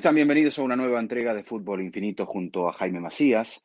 están? 0.00 0.14
Bienvenidos 0.14 0.58
a 0.58 0.62
una 0.62 0.76
nueva 0.76 0.98
entrega 0.98 1.34
de 1.34 1.42
Fútbol 1.42 1.82
Infinito 1.82 2.24
junto 2.24 2.66
a 2.66 2.72
Jaime 2.72 3.00
Macías. 3.00 3.62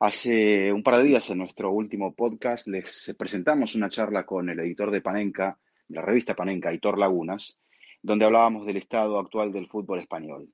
Hace 0.00 0.72
un 0.72 0.82
par 0.82 0.96
de 0.96 1.02
días 1.02 1.28
en 1.28 1.36
nuestro 1.36 1.70
último 1.70 2.14
podcast 2.14 2.66
les 2.66 3.14
presentamos 3.18 3.74
una 3.74 3.90
charla 3.90 4.24
con 4.24 4.48
el 4.48 4.58
editor 4.60 4.90
de 4.90 5.02
Panenka, 5.02 5.58
de 5.86 5.96
la 5.96 6.00
revista 6.00 6.32
Panenka, 6.32 6.72
Hitor 6.72 6.96
Lagunas, 6.96 7.60
donde 8.00 8.24
hablábamos 8.24 8.64
del 8.64 8.78
estado 8.78 9.18
actual 9.18 9.52
del 9.52 9.68
fútbol 9.68 10.00
español. 10.00 10.48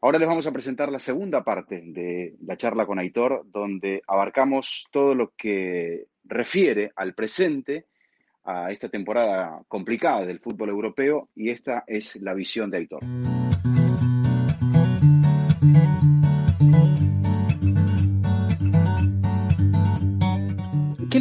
Ahora 0.00 0.18
les 0.18 0.26
vamos 0.26 0.46
a 0.46 0.52
presentar 0.52 0.90
la 0.90 1.00
segunda 1.00 1.44
parte 1.44 1.82
de 1.84 2.36
la 2.40 2.56
charla 2.56 2.86
con 2.86 2.98
Aitor, 2.98 3.42
donde 3.44 4.00
abarcamos 4.06 4.86
todo 4.90 5.14
lo 5.14 5.34
que 5.36 6.06
refiere 6.24 6.92
al 6.96 7.12
presente, 7.12 7.88
a 8.44 8.70
esta 8.70 8.88
temporada 8.88 9.60
complicada 9.68 10.24
del 10.24 10.40
fútbol 10.40 10.70
europeo, 10.70 11.28
y 11.34 11.50
esta 11.50 11.84
es 11.86 12.16
la 12.22 12.32
visión 12.32 12.70
de 12.70 12.78
Aitor. 12.78 13.02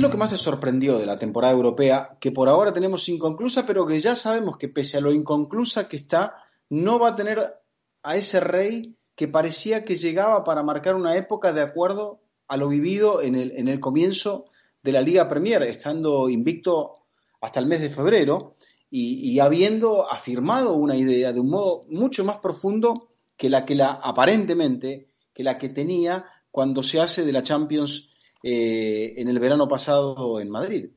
Lo 0.05 0.12
que 0.12 0.18
más 0.18 0.30
te 0.30 0.38
sorprendió 0.38 1.00
de 1.00 1.08
la 1.08 1.18
temporada 1.18 1.54
europea 1.54 2.18
que 2.20 2.32
por 2.32 2.48
ahora 2.48 2.72
tenemos 2.72 3.09
inconclusa, 3.09 3.66
pero 3.66 3.88
que 3.88 4.00
ya 4.00 4.14
sabemos 4.14 4.55
que 4.58 4.70
pese 4.70 4.98
a 4.98 5.02
lo 5.02 5.12
inconclusa 5.12 5.88
que 5.88 5.95
está, 5.95 6.36
no 6.70 7.00
va 7.00 7.09
a 7.09 7.16
tener 7.16 7.55
a 8.04 8.16
ese 8.16 8.40
rey 8.40 8.95
que 9.16 9.28
parecía 9.28 9.84
que 9.84 9.95
llegaba 9.95 10.44
para 10.44 10.62
marcar 10.62 10.94
una 10.94 11.16
época 11.16 11.54
de 11.54 11.62
acuerdo 11.62 12.20
a 12.48 12.55
lo 12.55 12.68
vivido 12.68 13.23
en 13.23 13.34
el, 13.34 13.54
en 13.58 13.68
el 13.68 13.80
comienzo 13.80 14.45
de 14.84 14.91
la 14.91 15.02
Liga 15.02 15.28
Premier, 15.28 15.64
estando 15.64 16.30
invicto 16.30 16.98
hasta 17.42 17.59
el 17.59 17.66
mes 17.66 17.81
de 17.81 17.90
febrero 17.90 18.53
y, 18.92 19.31
y, 19.31 19.40
habiendo 19.40 20.08
afirmado 20.12 20.73
una 20.73 20.95
idea 20.95 21.34
de 21.34 21.40
un 21.40 21.50
modo 21.50 21.81
mucho 21.90 22.23
más 22.23 22.38
profundo 22.38 23.09
que 23.36 23.50
la 23.50 23.66
que 23.66 23.73
la 23.73 23.94
aparentemente 23.94 25.09
que 25.34 25.44
la 25.44 25.58
que 25.58 25.69
tenía 25.69 26.25
cuando 26.52 26.84
se 26.84 27.02
hace 27.02 27.25
de 27.25 27.31
la 27.31 27.42
Champions 27.42 28.14
eh, 28.44 29.14
en 29.17 29.30
el 29.30 29.39
verano 29.39 29.67
pasado 29.67 30.39
en 30.39 30.50
Madrid. 30.50 30.89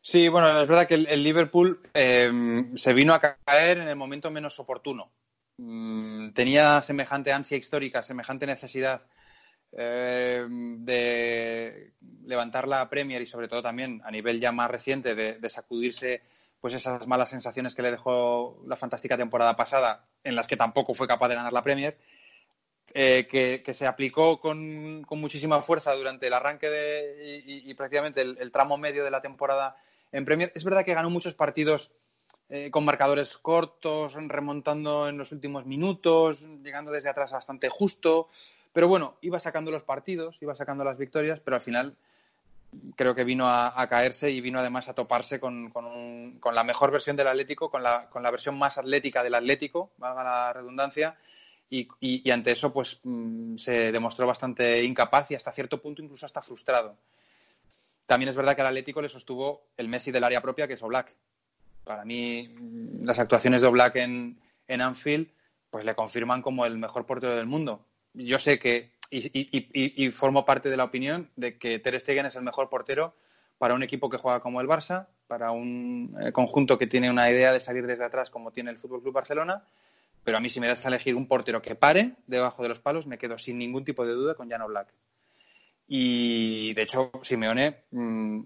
Sí, 0.00 0.28
bueno, 0.28 0.48
es 0.48 0.68
verdad 0.68 0.88
que 0.88 0.94
el, 0.94 1.22
Liverpool 1.22 1.80
eh, 1.94 2.30
se 2.74 2.92
vino 2.92 3.14
a 3.14 3.20
caer 3.20 3.78
en 3.78 3.88
el 3.88 3.96
momento 3.96 4.30
menos 4.30 4.58
oportuno. 4.58 5.12
Mm, 5.58 6.30
tenía 6.30 6.82
semejante 6.82 7.32
ansia 7.32 7.56
histórica, 7.56 8.02
semejante 8.02 8.46
necesidad 8.46 9.02
eh, 9.70 10.44
de 10.48 11.92
levantar 12.24 12.66
la 12.66 12.88
Premier 12.90 13.22
y 13.22 13.26
sobre 13.26 13.48
todo 13.48 13.62
también 13.62 14.02
a 14.04 14.10
nivel 14.10 14.40
ya 14.40 14.50
más 14.50 14.70
reciente 14.70 15.14
de, 15.14 15.38
de, 15.38 15.50
sacudirse 15.50 16.22
pues 16.60 16.74
esas 16.74 17.06
malas 17.06 17.30
sensaciones 17.30 17.74
que 17.74 17.82
le 17.82 17.90
dejó 17.90 18.62
la 18.66 18.76
fantástica 18.76 19.16
temporada 19.16 19.56
pasada 19.56 20.04
en 20.24 20.34
las 20.34 20.46
que 20.46 20.56
tampoco 20.56 20.94
fue 20.94 21.08
capaz 21.08 21.28
de 21.28 21.36
ganar 21.36 21.52
la 21.52 21.62
Premier 21.62 21.96
eh, 22.94 23.26
que, 23.64 23.74
se 23.74 23.86
aplicó 23.86 24.40
con, 24.40 25.02
muchísima 25.10 25.62
fuerza 25.62 25.94
durante 25.94 26.26
el 26.26 26.34
arranque 26.34 26.68
de, 26.68 27.42
y, 27.46 27.72
prácticamente 27.74 28.20
el, 28.20 28.52
tramo 28.52 28.76
medio 28.76 29.04
de 29.04 29.10
la 29.10 29.22
temporada 29.22 29.76
en 30.10 30.24
Premier. 30.24 30.52
Es 30.54 30.64
verdad 30.64 30.84
que 30.84 30.94
ganó 30.94 31.08
muchos 31.08 31.34
partidos 31.34 31.90
eh, 32.50 32.70
con 32.70 32.84
marcadores 32.84 33.38
cortos, 33.38 34.14
remontando 34.14 35.08
en 35.08 35.16
los 35.16 35.32
últimos 35.32 35.64
minutos, 35.64 36.42
llegando 36.62 36.92
desde 36.92 37.08
atrás 37.08 37.32
bastante 37.32 37.68
justo. 37.70 38.28
Pero 38.72 38.88
bueno, 38.88 39.16
iba 39.22 39.40
sacando 39.40 39.70
los 39.70 39.82
partidos, 39.82 40.36
iba 40.40 40.54
sacando 40.54 40.84
las 40.84 40.98
victorias, 40.98 41.40
pero 41.40 41.56
al 41.56 41.62
final 41.62 41.96
creo 42.96 43.14
que 43.14 43.24
vino 43.24 43.46
a, 43.48 43.86
caerse 43.88 44.30
y 44.30 44.40
vino 44.40 44.58
además 44.58 44.88
a 44.88 44.94
toparse 44.94 45.38
con, 45.40 45.72
la 46.52 46.64
mejor 46.64 46.90
versión 46.90 47.16
del 47.16 47.28
Atlético, 47.28 47.70
con 47.70 47.82
la, 47.82 48.08
con 48.08 48.22
la 48.22 48.30
versión 48.30 48.58
más 48.58 48.78
atlética 48.78 49.22
del 49.22 49.34
Atlético, 49.34 49.90
valga 49.98 50.24
la 50.24 50.52
redundancia, 50.52 51.16
y, 51.72 52.30
ante 52.30 52.52
eso 52.52 52.72
pues 52.72 53.00
mm, 53.02 53.56
se 53.56 53.92
demostró 53.92 54.26
bastante 54.26 54.84
incapaz 54.84 55.30
y 55.30 55.34
hasta 55.34 55.52
cierto 55.52 55.80
punto 55.80 56.02
incluso 56.02 56.26
hasta 56.26 56.42
frustrado. 56.42 56.96
También 58.04 58.28
es 58.28 58.36
verdad 58.36 58.54
que 58.54 58.60
al 58.60 58.66
Atlético 58.66 59.00
le 59.00 59.08
sostuvo 59.08 59.68
el 59.78 59.88
Messi 59.88 60.10
del 60.10 60.24
área 60.24 60.42
propia, 60.42 60.68
que 60.68 60.74
es 60.74 60.82
Oblak. 60.82 61.14
Para 61.84 62.04
mí, 62.04 62.48
mm, 62.48 63.04
las 63.04 63.18
actuaciones 63.18 63.62
de 63.62 63.68
Oblak 63.68 63.96
en, 63.96 64.38
en 64.68 64.80
Anfield 64.82 65.28
pues 65.70 65.86
le 65.86 65.94
confirman 65.94 66.42
como 66.42 66.66
el 66.66 66.76
mejor 66.76 67.06
portero 67.06 67.34
del 67.34 67.46
mundo. 67.46 67.86
Yo 68.12 68.38
sé 68.38 68.58
que, 68.58 68.92
y, 69.10 70.10
formo 70.10 70.44
parte 70.44 70.68
de 70.68 70.76
la 70.76 70.84
opinión 70.84 71.30
de 71.36 71.56
que 71.56 71.78
Ter 71.78 71.98
Stegen 71.98 72.26
es 72.26 72.36
el 72.36 72.42
mejor 72.42 72.68
portero 72.68 73.14
para 73.56 73.72
un 73.72 73.82
equipo 73.82 74.10
que 74.10 74.18
juega 74.18 74.40
como 74.40 74.60
el 74.60 74.68
Barça, 74.68 75.06
para 75.26 75.50
un 75.50 76.14
eh, 76.20 76.32
conjunto 76.32 76.76
que 76.76 76.86
tiene 76.86 77.10
una 77.10 77.30
idea 77.30 77.52
de 77.52 77.60
salir 77.60 77.86
desde 77.86 78.04
atrás 78.04 78.28
como 78.28 78.50
tiene 78.50 78.70
el 78.70 78.76
Fútbol 78.76 79.00
Club 79.00 79.14
Barcelona 79.14 79.64
pero 80.24 80.36
a 80.36 80.40
mí, 80.40 80.48
si 80.48 80.60
me 80.60 80.68
das 80.68 80.84
a 80.84 80.88
elegir 80.88 81.14
un 81.14 81.26
portero 81.26 81.62
que 81.62 81.74
pare 81.74 82.14
debajo 82.26 82.62
de 82.62 82.68
los 82.68 82.80
palos, 82.80 83.06
me 83.06 83.18
quedo 83.18 83.38
sin 83.38 83.58
ningún 83.58 83.84
tipo 83.84 84.06
de 84.06 84.12
duda 84.12 84.34
con 84.34 84.48
Jan 84.50 84.66
Black. 84.66 84.92
Y 85.88 86.72
de 86.74 86.82
hecho, 86.82 87.10
Simeone 87.22 87.84
mmm, 87.90 88.42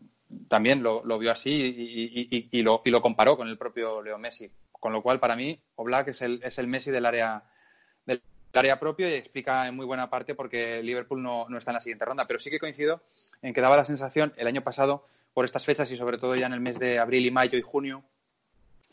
también 0.49 0.83
lo, 0.83 1.03
vio 1.19 1.31
así 1.31 2.51
y, 2.51 2.63
lo, 2.63 2.83
comparó 3.03 3.37
con 3.37 3.49
el 3.49 3.59
propio 3.59 4.03
Leo 4.03 4.19
Messi. 4.19 4.51
Con 4.73 4.93
lo 4.93 5.03
cual, 5.03 5.21
para 5.21 5.37
mí, 5.37 5.61
Oblak 5.77 6.09
es 6.09 6.23
el, 6.23 6.41
es 6.43 6.59
el 6.59 6.67
Messi 6.67 6.91
del 6.91 7.07
área, 7.07 7.45
del 8.05 8.21
área 8.53 8.81
propio 8.81 9.09
y 9.09 9.13
explica 9.13 9.69
en 9.69 9.77
muy 9.77 9.87
buena 9.87 10.11
parte 10.11 10.35
por 10.35 10.49
qué 10.49 10.83
Liverpool 10.83 11.23
no, 11.23 11.49
no 11.49 11.59
está 11.59 11.71
en 11.71 11.77
la 11.77 11.81
siguiente 11.81 12.05
ronda. 12.05 12.27
Pero 12.27 12.39
sí 12.39 12.51
que 12.51 12.59
coincido 12.59 13.03
en 13.43 13.53
que 13.53 13.61
daba 13.61 13.77
la 13.77 13.85
sensación 13.85 14.33
el 14.37 14.47
año 14.47 14.63
pasado, 14.63 15.07
por 15.37 15.45
estas 15.45 15.67
fechas 15.67 15.91
y 15.91 15.97
sobre 15.97 16.17
todo 16.17 16.35
ya 16.35 16.47
en 16.47 16.55
el 16.55 16.61
mes 16.61 16.79
de 16.79 16.99
abril 16.99 17.27
y 17.27 17.31
mayo 17.31 17.59
y 17.59 17.63
junio, 17.63 18.03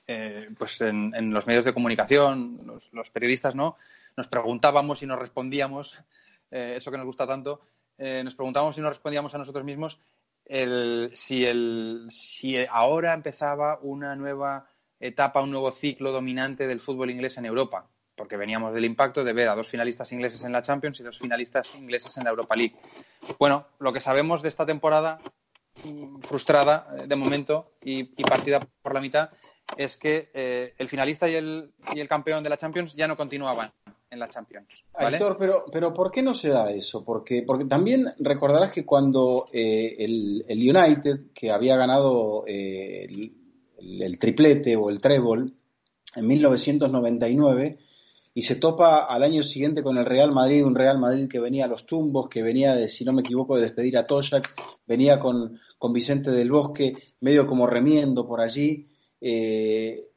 eh, 0.06 0.50
pues 0.58 0.82
en, 0.82 1.34
los 1.34 1.48
medios 1.48 1.64
de 1.64 1.74
comunicación, 1.74 2.62
los, 2.92 3.10
periodistas, 3.10 3.56
¿no? 3.56 3.78
Nos 4.18 4.28
preguntábamos 4.28 5.02
y 5.02 5.06
nos 5.06 5.18
respondíamos, 5.18 5.98
eh, 6.52 6.74
eso 6.78 6.92
que 6.92 6.98
nos 6.98 7.06
gusta 7.06 7.26
tanto, 7.26 7.62
eh, 7.98 8.22
nos 8.24 8.36
preguntábamos 8.36 8.78
y 8.78 8.82
nos 8.82 8.90
respondíamos 8.90 9.34
a 9.34 9.38
nosotros 9.38 9.64
mismos 9.64 10.00
si, 10.46 11.46
el, 11.46 12.08
si 12.10 12.58
ahora 12.70 13.14
empezaba 13.14 13.80
una 13.82 14.14
nueva 14.18 14.68
etapa, 15.00 15.42
un 15.42 15.52
nuevo 15.52 15.72
ciclo 15.72 16.12
dominante 16.12 16.68
del 16.68 16.82
fútbol 16.82 17.12
inglés 17.12 17.38
en 17.38 17.46
Europa, 17.46 17.88
porque 18.18 18.36
veníamos 18.36 18.74
del 18.74 18.84
impacto 18.84 19.24
de 19.24 19.32
ver 19.32 19.48
a 19.48 19.56
dos 19.56 19.70
finalistas 19.70 20.12
ingleses 20.12 20.44
en 20.44 20.52
la 20.52 20.62
Champions 20.62 21.00
y 21.00 21.04
dos 21.04 21.18
finalistas 21.18 21.74
ingleses 21.76 22.18
en 22.18 22.26
la 22.26 22.32
Europa 22.32 22.58
League. 22.58 22.76
Bueno, 23.40 23.68
lo 23.80 23.94
que 23.94 24.02
sabemos 24.02 24.42
de 24.42 24.50
esta 24.50 24.66
temporada 24.66 25.22
mm, 25.86 26.20
frustrada 26.20 26.88
de 27.08 27.16
momento 27.16 27.72
y 27.82 28.04
partida 28.26 28.68
por 28.82 28.94
la 28.94 29.00
mitad 29.00 29.30
es 29.78 29.98
que 29.98 30.30
eh, 30.34 30.74
el 30.78 30.90
finalista 30.90 31.30
y 31.30 31.36
el, 31.36 31.72
y 31.94 32.00
el, 32.00 32.08
campeón 32.08 32.44
de 32.44 32.50
la 32.50 32.58
Champions 32.58 32.96
ya 32.96 33.08
no 33.08 33.18
continuaban 33.18 33.72
en 34.10 34.20
la 34.20 34.30
Champions. 34.30 34.84
¿vale? 34.94 35.20
pero, 35.40 35.66
pero 35.72 35.94
¿por 35.94 36.12
qué 36.12 36.22
no 36.22 36.34
se 36.34 36.50
da 36.50 36.72
eso? 36.72 37.04
Porque, 37.04 37.44
porque 37.44 37.66
también 37.66 38.06
recordarás 38.20 38.72
que 38.72 38.86
cuando 38.86 39.48
eh, 39.52 39.96
el, 39.98 40.46
el, 40.48 40.60
United, 40.60 41.32
que 41.34 41.52
había 41.52 41.76
ganado 41.76 42.44
eh, 42.48 43.08
el, 43.78 44.20
triplete 44.20 44.76
o 44.76 44.90
el 44.90 45.02
trébol 45.02 45.54
en 46.16 46.28
1999, 46.28 47.80
y 48.36 48.42
se 48.42 48.56
topa 48.56 49.06
al 49.06 49.22
año 49.22 49.44
siguiente 49.44 49.84
con 49.84 49.98
el 49.98 50.06
Real 50.06 50.32
Madrid, 50.32 50.66
un 50.66 50.74
Real 50.74 51.00
Madrid 51.00 51.28
que 51.28 51.40
venía 51.40 51.66
a 51.66 51.68
los 51.68 51.86
tumbos, 51.86 52.30
que 52.30 52.42
venía 52.42 52.76
de, 52.76 52.88
si 52.88 53.06
no 53.06 53.14
me 53.14 53.22
equivoco, 53.22 53.56
de 53.56 53.62
despedir 53.64 53.98
a 53.98 54.08
Toshak, 54.08 54.56
venía 54.88 55.20
con, 55.20 55.60
con 55.78 55.94
Vicente 55.94 56.32
del 56.32 56.50
Bosque, 56.50 56.96
medio 57.20 57.46
como 57.46 57.68
remiendo 57.68 58.28
por 58.28 58.42
allí, 58.42 58.88
eh, 59.26 60.10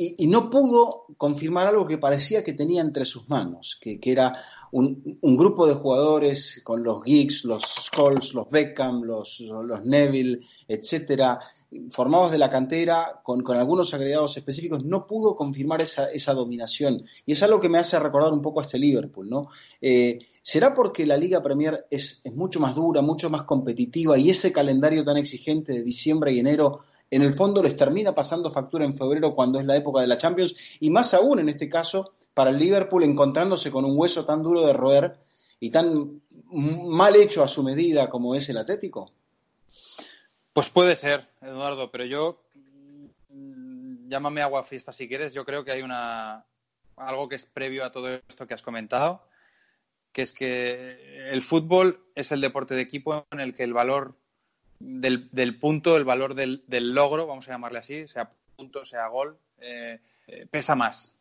y, 0.00 0.28
no 0.28 0.48
pudo 0.48 1.06
confirmar 1.16 1.66
algo 1.66 1.84
que 1.84 1.98
parecía 1.98 2.44
que 2.44 2.52
tenía 2.52 2.82
entre 2.82 3.04
sus 3.04 3.28
manos, 3.28 3.76
que, 3.80 3.98
era 4.04 4.32
un, 4.70 5.18
grupo 5.20 5.66
de 5.66 5.74
jugadores 5.74 6.60
con 6.62 6.84
los 6.84 7.02
Geeks, 7.02 7.44
los 7.44 7.64
Scholes, 7.64 8.32
los 8.34 8.48
Beckham, 8.48 9.02
los, 9.02 9.40
los 9.40 9.84
Neville, 9.84 10.38
etcétera, 10.68 11.40
formados 11.90 12.30
de 12.30 12.38
la 12.38 12.48
cantera, 12.48 13.20
con, 13.24 13.44
algunos 13.56 13.92
agregados 13.92 14.36
específicos, 14.36 14.84
no 14.84 15.04
pudo 15.04 15.34
confirmar 15.34 15.82
esa, 15.82 16.12
esa, 16.12 16.32
dominación. 16.32 17.02
Y 17.26 17.32
es 17.32 17.42
algo 17.42 17.58
que 17.58 17.68
me 17.68 17.78
hace 17.78 17.98
recordar 17.98 18.32
un 18.32 18.40
poco 18.40 18.60
a 18.60 18.62
este 18.62 18.78
Liverpool, 18.78 19.28
¿no? 19.28 19.48
Eh, 19.80 20.20
¿Será 20.42 20.74
porque 20.74 21.06
la 21.06 21.16
Liga 21.16 21.42
Premier 21.42 21.86
es, 21.90 22.20
es 22.22 22.36
mucho 22.36 22.60
más 22.60 22.76
dura, 22.76 23.02
mucho 23.02 23.30
más 23.30 23.42
competitiva 23.42 24.16
y 24.16 24.30
ese 24.30 24.52
calendario 24.52 25.04
tan 25.04 25.16
exigente 25.16 25.72
de 25.72 25.82
diciembre 25.82 26.32
y 26.32 26.38
enero 26.38 26.84
en 27.10 27.22
el 27.22 27.34
fondo 27.34 27.62
les 27.62 27.76
termina 27.76 28.14
pasando 28.14 28.50
factura 28.50 28.84
en 28.84 28.94
febrero 28.94 29.32
cuando 29.34 29.58
es 29.58 29.66
la 29.66 29.76
época 29.76 30.00
de 30.00 30.06
la 30.06 30.18
Champions 30.18 30.54
y 30.80 30.90
más 30.90 31.14
aún 31.14 31.38
en 31.38 31.48
este 31.48 31.68
caso 31.68 32.14
para 32.34 32.50
el 32.50 32.58
Liverpool 32.58 33.02
encontrándose 33.02 33.70
con 33.70 33.84
un 33.84 33.98
hueso 33.98 34.24
tan 34.24 34.42
duro 34.42 34.64
de 34.66 34.72
roer 34.72 35.18
y 35.60 35.70
tan 35.70 36.22
mal 36.50 37.16
hecho 37.16 37.42
a 37.42 37.48
su 37.48 37.62
medida 37.62 38.08
como 38.08 38.34
es 38.34 38.48
el 38.48 38.58
Atlético? 38.58 39.10
Pues 40.52 40.68
puede 40.70 40.96
ser, 40.96 41.28
Eduardo, 41.40 41.90
pero 41.90 42.04
yo 42.04 42.42
mm, 43.30 44.08
llámame 44.08 44.42
agua 44.42 44.64
fiesta 44.64 44.92
si 44.92 45.08
quieres, 45.08 45.32
yo 45.32 45.44
creo 45.44 45.64
que 45.64 45.72
hay 45.72 45.82
una 45.82 46.44
algo 46.96 47.28
que 47.28 47.36
es 47.36 47.46
previo 47.46 47.84
a 47.84 47.92
todo 47.92 48.08
esto 48.08 48.46
que 48.46 48.54
has 48.54 48.62
comentado, 48.62 49.22
que 50.12 50.22
es 50.22 50.32
que 50.32 51.30
el 51.30 51.42
fútbol 51.42 52.04
es 52.14 52.32
el 52.32 52.40
deporte 52.40 52.74
de 52.74 52.82
equipo 52.82 53.26
en 53.30 53.40
el 53.40 53.54
que 53.54 53.62
el 53.64 53.72
valor 53.72 54.16
del, 54.80 55.58
punto, 55.58 55.96
el 55.96 56.04
valor 56.04 56.34
del, 56.34 56.64
del, 56.66 56.94
logro, 56.94 57.26
vamos 57.26 57.48
a 57.48 57.52
llamarle 57.52 57.78
así, 57.78 58.06
sea 58.08 58.30
punto, 58.56 58.84
sea 58.84 59.06
gol, 59.08 59.38
eh, 59.58 60.00
eh, 60.26 60.46
pesa 60.50 60.74
más. 60.74 61.14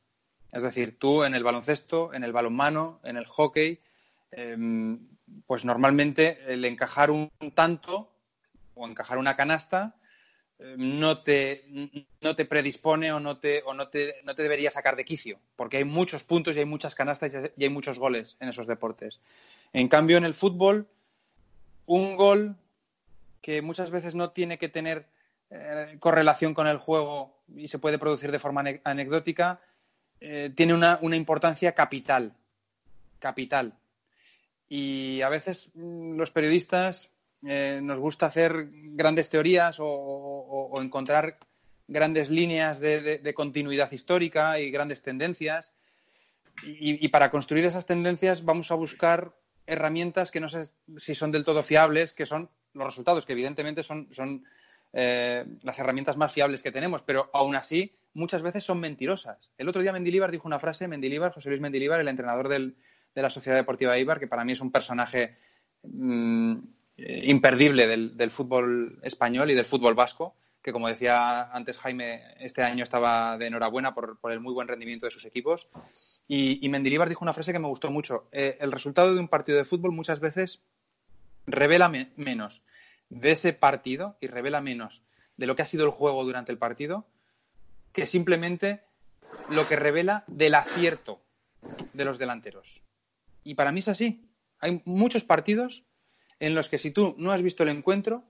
Es 0.52 0.64
decir, 0.64 0.98
tú 0.98 1.24
en 1.24 1.36
el 1.36 1.44
baloncesto, 1.44 2.14
en 2.14 2.24
el 2.24 2.32
balonmano, 2.32 3.00
en 3.04 3.18
el 3.18 3.26
hockey, 3.26 3.80
em, 4.32 5.00
pues 5.46 5.66
normalmente 5.66 6.40
el 6.48 6.64
encajar 6.66 7.12
un 7.12 7.30
tanto 7.54 8.12
o 8.76 8.88
encajar 8.88 9.18
una 9.18 9.36
canasta 9.36 9.96
em, 10.60 11.00
no 11.00 11.22
te, 11.22 11.66
no 12.22 12.36
te 12.36 12.46
predispone 12.46 13.12
o, 13.12 13.20
no 13.20 13.38
te, 13.38 13.62
o 13.66 13.74
no, 13.74 13.90
te, 13.90 14.16
no 14.24 14.36
te 14.36 14.44
debería 14.44 14.72
sacar 14.72 14.96
de 14.96 15.06
quicio, 15.06 15.40
porque 15.56 15.78
hay 15.78 15.84
muchos 15.84 16.24
puntos 16.24 16.56
y 16.56 16.60
hay 16.60 16.66
muchas 16.66 16.96
canastas 16.96 17.52
y 17.56 17.64
hay 17.64 17.70
muchos 17.70 18.00
goles 18.00 18.38
en 18.40 18.50
esos 18.50 18.68
deportes. 18.68 19.20
En 19.74 19.90
cambio, 19.90 20.18
en 20.18 20.26
el 20.26 20.34
fútbol, 20.34 20.88
un 21.86 22.16
gol 22.16 22.56
que 23.48 23.62
muchas 23.62 23.92
veces 23.92 24.14
no 24.14 24.32
tiene 24.32 24.58
que 24.58 24.68
tener 24.68 25.08
eh, 25.50 25.96
correlación 26.02 26.54
con 26.54 26.68
el 26.68 26.80
juego 26.80 27.46
y 27.56 27.70
se 27.70 27.80
puede 27.80 27.98
producir 27.98 28.30
de 28.30 28.40
forma 28.40 28.62
anecdótica, 28.84 29.62
eh, 30.20 30.52
tiene 30.54 30.74
una, 30.74 31.00
importancia 31.02 31.72
capital. 31.72 32.34
Capital. 33.20 33.74
Y 34.68 35.22
a 35.22 35.30
veces 35.30 35.70
mm, 35.76 36.18
los 36.18 36.30
periodistas 36.32 37.10
eh, 37.48 37.80
nos 37.82 38.00
gusta 38.00 38.26
hacer 38.26 38.68
grandes 38.70 39.30
teorías 39.30 39.78
o, 39.80 40.78
encontrar 40.82 41.38
grandes 41.88 42.30
líneas 42.30 42.82
de, 42.82 43.34
continuidad 43.34 43.90
histórica 43.94 44.60
y 44.60 44.72
grandes 44.72 45.02
tendencias. 45.02 45.72
y, 46.64 47.08
para 47.08 47.32
construir 47.32 47.64
esas 47.64 47.86
tendencias 47.86 48.44
vamos 48.44 48.72
a 48.72 48.76
buscar 48.76 49.32
herramientas 49.68 50.32
que 50.32 50.42
no 50.42 50.50
sé 50.50 50.70
si 50.98 51.16
son 51.16 51.32
del 51.32 51.46
todo 51.46 51.64
fiables, 51.64 52.12
que 52.12 52.26
son 52.26 52.50
los 52.78 52.88
resultados, 52.88 53.26
que 53.26 53.34
evidentemente 53.34 53.84
son, 53.84 54.08
son 54.12 54.44
eh, 54.94 55.46
las 55.64 55.78
herramientas 55.80 56.18
más 56.18 56.32
fiables 56.32 56.64
que 56.64 56.72
tenemos, 56.72 57.02
pero 57.02 57.30
aún 57.34 57.56
así 57.56 57.96
muchas 58.14 58.42
veces 58.42 58.64
son 58.64 58.80
mentirosas. 58.80 59.52
El 59.58 59.70
otro 59.70 59.82
día 59.82 59.94
Mendilíbar 59.94 60.32
dijo 60.32 60.48
una 60.48 60.60
frase, 60.60 60.88
Mendilíbar, 60.88 61.34
José 61.34 61.50
Luis 61.50 61.62
Mendilíbar, 61.62 62.00
el 62.00 62.08
entrenador 62.08 62.48
de 62.50 62.74
la 63.14 63.30
Sociedad 63.30 63.58
Deportiva 63.58 63.94
de 63.94 64.02
Ibar, 64.02 64.20
que 64.20 64.28
para 64.28 64.44
mí 64.44 64.54
es 64.54 64.62
un 64.62 64.72
personaje 64.72 65.38
mm, 65.84 66.58
imperdible 66.98 67.86
del, 67.86 68.32
fútbol 68.32 69.00
español 69.04 69.52
y 69.52 69.54
del 69.54 69.66
fútbol 69.66 69.94
vasco, 69.94 70.36
que 70.64 70.74
como 70.74 70.88
decía 70.88 71.44
antes 71.52 71.78
Jaime, 71.78 72.24
este 72.40 72.64
año 72.64 72.84
estaba 72.84 73.38
de 73.38 73.48
enhorabuena 73.48 73.94
por, 73.94 74.18
el 74.32 74.40
muy 74.40 74.54
buen 74.54 74.68
rendimiento 74.68 75.06
de 75.06 75.12
sus 75.12 75.26
equipos. 75.26 75.70
Y, 76.28 76.66
y 76.66 76.70
Mendilíbar 76.70 77.10
dijo 77.10 77.24
una 77.24 77.34
frase 77.34 77.54
que 77.54 77.60
me 77.60 77.68
gustó 77.68 77.92
mucho. 77.92 78.28
Eh, 78.32 78.58
el 78.60 78.72
resultado 78.72 79.14
de 79.14 79.20
un 79.20 79.28
partido 79.28 79.58
de 79.58 79.66
fútbol 79.66 79.92
muchas 79.92 80.20
veces 80.20 80.62
revela 81.46 81.90
menos 82.16 82.64
de 83.10 83.32
ese 83.32 83.54
partido 83.54 84.18
y 84.22 84.28
revela 84.28 84.62
menos 84.62 85.04
de 85.38 85.48
lo 85.48 85.56
que 85.56 85.62
ha 85.62 85.66
sido 85.68 85.86
el 85.86 85.92
juego 85.92 86.24
durante 86.24 86.52
el 86.52 86.58
partido 86.58 87.08
que 87.94 88.06
simplemente 88.06 88.84
lo 89.50 89.68
que 89.68 89.76
revela 89.76 90.24
del 90.28 90.56
acierto 90.56 91.22
de 91.94 92.06
los 92.06 92.18
delanteros. 92.18 92.82
Y 93.44 93.56
para 93.56 93.72
mí 93.72 93.80
es 93.80 93.88
así. 93.88 94.30
Hay 94.60 94.82
muchos 94.86 95.24
partidos 95.24 95.84
en 96.40 96.54
los 96.54 96.70
que 96.70 96.80
si 96.80 96.92
tú 96.92 97.16
no 97.18 97.32
has 97.32 97.42
visto 97.42 97.64
el 97.64 97.70
encuentro 97.70 98.24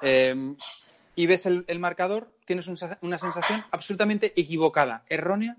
eh, 0.00 0.54
y 1.14 1.26
ves 1.26 1.46
el, 1.46 1.78
marcador, 1.78 2.36
tienes 2.46 2.66
una 2.68 3.18
sensación 3.18 3.64
absolutamente 3.70 4.32
equivocada, 4.36 5.04
errónea, 5.08 5.56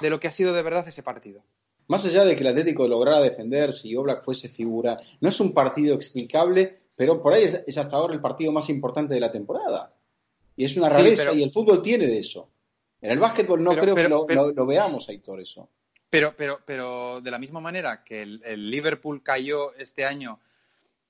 de 0.00 0.10
lo 0.10 0.20
que 0.20 0.28
ha 0.28 0.32
sido 0.32 0.52
de 0.52 0.62
verdad 0.62 0.86
ese 0.86 1.02
partido. 1.02 1.42
Más 1.88 2.04
allá 2.04 2.24
de 2.24 2.36
que 2.36 2.42
el 2.42 2.48
Atlético 2.48 2.86
lograra 2.86 3.20
defenderse 3.20 3.88
y 3.88 3.96
Oblak 3.96 4.22
fuese 4.22 4.48
figura, 4.48 4.96
no 5.20 5.28
es 5.28 5.40
un 5.40 5.52
partido 5.52 5.94
explicable 5.96 6.82
pero 6.96 7.22
por 7.22 7.32
ahí 7.32 7.44
es, 7.66 7.78
hasta 7.78 7.96
ahora 7.96 8.14
el 8.14 8.20
partido 8.20 8.52
más 8.52 8.68
importante 8.68 9.14
de 9.14 9.20
la 9.20 9.32
temporada. 9.32 9.94
Y 10.56 10.64
es 10.64 10.76
una 10.76 10.88
rareza 10.88 11.32
y 11.32 11.42
el 11.42 11.50
fútbol 11.50 11.82
tiene 11.82 12.06
de 12.06 12.18
eso. 12.18 12.50
En 13.00 13.10
el 13.12 13.18
básquetbol 13.18 13.62
no 13.62 13.74
creo 13.74 13.94
que 14.26 14.34
lo, 14.34 14.66
veamos, 14.66 15.08
Héctor, 15.08 15.40
eso. 15.40 15.68
Pero, 16.10 16.34
pero, 16.36 16.60
pero 16.64 17.20
de 17.20 17.30
la 17.30 17.38
misma 17.38 17.60
manera 17.60 18.04
que 18.04 18.22
el, 18.22 18.70
Liverpool 18.70 19.22
cayó 19.22 19.74
este 19.74 20.04
año, 20.04 20.40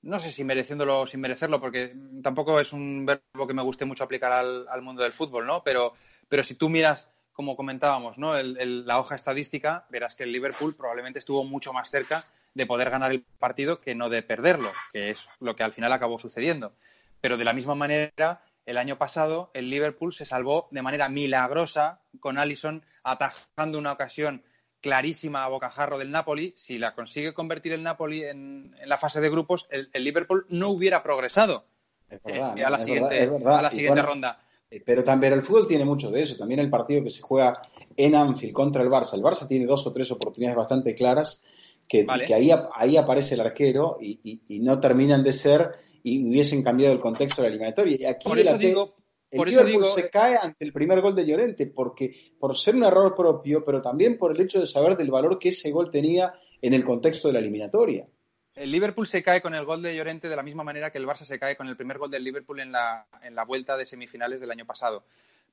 no 0.03 0.19
sé 0.19 0.31
si 0.31 0.43
mereciéndolo 0.43 1.01
o 1.01 1.07
sin 1.07 1.19
merecerlo, 1.19 1.59
porque 1.59 1.93
tampoco 2.23 2.59
es 2.59 2.71
un 2.71 3.05
verbo 3.05 3.47
que 3.47 3.53
me 3.53 3.63
guste 3.63 3.83
mucho 3.83 4.03
aplicar 4.03 4.31
al, 4.31 4.81
mundo 4.81 5.03
del 5.03 5.13
fútbol, 5.13 5.45
¿no? 5.45 5.63
Pero, 5.63 5.93
pero 6.29 6.43
si 6.43 6.55
tú 6.55 6.69
miras, 6.69 7.09
como 7.41 7.55
comentábamos, 7.55 8.19
¿no? 8.19 8.35
la 8.35 8.99
hoja 8.99 9.15
estadística, 9.15 9.87
verás 9.89 10.13
que 10.13 10.25
el 10.25 10.31
Liverpool 10.31 10.75
probablemente 10.75 11.17
estuvo 11.17 11.43
mucho 11.43 11.73
más 11.73 11.89
cerca 11.89 12.23
de 12.53 12.67
poder 12.67 12.91
ganar 12.91 13.11
el 13.11 13.23
partido 13.39 13.81
que 13.81 13.95
no 13.95 14.09
de 14.09 14.21
perderlo, 14.21 14.71
que 14.93 15.09
es 15.09 15.27
lo 15.39 15.55
que 15.55 15.63
al 15.63 15.73
final 15.73 15.91
acabó 15.91 16.19
sucediendo. 16.19 16.73
Pero 17.19 17.37
de 17.37 17.45
la 17.45 17.53
misma 17.53 17.73
manera, 17.73 18.43
el 18.67 18.77
año 18.77 18.99
pasado 18.99 19.49
el 19.55 19.71
Liverpool 19.71 20.13
se 20.13 20.23
salvó 20.23 20.67
de 20.69 20.83
manera 20.83 21.09
milagrosa 21.09 22.01
con 22.19 22.37
Allison 22.37 22.85
atajando 23.01 23.79
una 23.79 23.93
ocasión 23.93 24.43
clarísima 24.79 25.43
a 25.43 25.47
bocajarro 25.47 25.97
del 25.97 26.11
Napoli. 26.11 26.53
Si 26.55 26.77
la 26.77 26.93
consigue 26.93 27.33
convertir 27.33 27.73
el 27.73 27.81
Napoli 27.81 28.23
en, 28.23 28.75
la 28.85 28.99
fase 28.99 29.19
de 29.19 29.31
grupos, 29.31 29.67
el, 29.71 29.89
Liverpool 29.95 30.45
no 30.49 30.69
hubiera 30.69 31.01
progresado 31.01 31.65
eh, 32.11 32.39
a 32.39 32.69
la 32.69 32.77
siguiente, 32.77 33.31
a 33.47 33.61
la 33.63 33.71
siguiente 33.71 34.03
ronda. 34.03 34.43
Eh, 34.71 34.81
pero 34.83 35.03
también 35.03 35.33
el 35.33 35.43
fútbol 35.43 35.67
tiene 35.67 35.85
mucho 35.85 36.09
de 36.09 36.21
eso. 36.21 36.37
También 36.37 36.61
el 36.61 36.69
partido 36.69 37.03
que 37.03 37.09
se 37.09 37.21
juega 37.21 37.61
en 37.95 38.15
Anfield 38.15 38.53
contra 38.53 38.81
el 38.81 38.89
Barça. 38.89 39.15
El 39.15 39.21
Barça 39.21 39.47
tiene 39.47 39.65
dos 39.65 39.85
o 39.85 39.93
tres 39.93 40.09
oportunidades 40.11 40.57
bastante 40.57 40.95
claras 40.95 41.45
que, 41.87 42.05
ahí, 42.09 42.51
ahí 42.73 42.95
aparece 42.95 43.35
el 43.35 43.41
arquero 43.41 43.97
y, 43.99 44.41
no 44.61 44.79
terminan 44.79 45.23
de 45.23 45.33
ser 45.33 45.71
y 46.03 46.25
hubiesen 46.25 46.63
cambiado 46.63 46.93
el 46.93 47.01
contexto 47.01 47.41
de 47.41 47.49
la 47.49 47.53
eliminatoria. 47.53 47.97
Y 47.99 48.05
aquí 48.05 48.29
por 48.29 48.39
eso 48.39 48.57
digo, 48.57 48.95
el 49.29 49.43
Liverpool 49.43 49.85
se 49.85 50.09
cae 50.09 50.37
ante 50.41 50.63
el 50.63 50.71
primer 50.71 51.01
gol 51.01 51.15
de 51.15 51.25
Llorente, 51.25 51.67
porque 51.67 52.15
por 52.39 52.57
ser 52.57 52.75
un 52.75 52.83
error 52.83 53.13
propio, 53.13 53.61
pero 53.63 53.81
también 53.81 54.17
por 54.17 54.31
el 54.31 54.41
hecho 54.41 54.61
de 54.61 54.67
saber 54.67 54.95
del 54.95 55.11
valor 55.11 55.37
que 55.37 55.49
ese 55.49 55.71
gol 55.71 55.91
tenía 55.91 56.33
en 56.61 56.73
el 56.73 56.85
contexto 56.85 57.27
de 57.27 57.33
la 57.33 57.39
eliminatoria. 57.39 58.07
El 58.61 58.71
Liverpool 58.71 59.07
se 59.07 59.23
cae 59.23 59.41
con 59.41 59.55
el 59.55 59.65
gol 59.65 59.81
de 59.81 59.95
Llorente 59.95 60.29
de 60.29 60.35
la 60.35 60.43
misma 60.43 60.63
manera 60.63 60.91
que 60.91 60.99
el 60.99 61.07
Barça 61.07 61.25
se 61.25 61.39
cae 61.39 61.55
con 61.55 61.67
el 61.67 61.75
primer 61.75 61.97
gol 61.97 62.11
del 62.11 62.23
Liverpool 62.23 62.59
en 62.59 62.71
la, 62.71 63.07
en 63.23 63.33
la 63.33 63.43
vuelta 63.43 63.75
de 63.75 63.87
semifinales 63.87 64.39
del 64.39 64.51
año 64.51 64.67
pasado. 64.67 65.03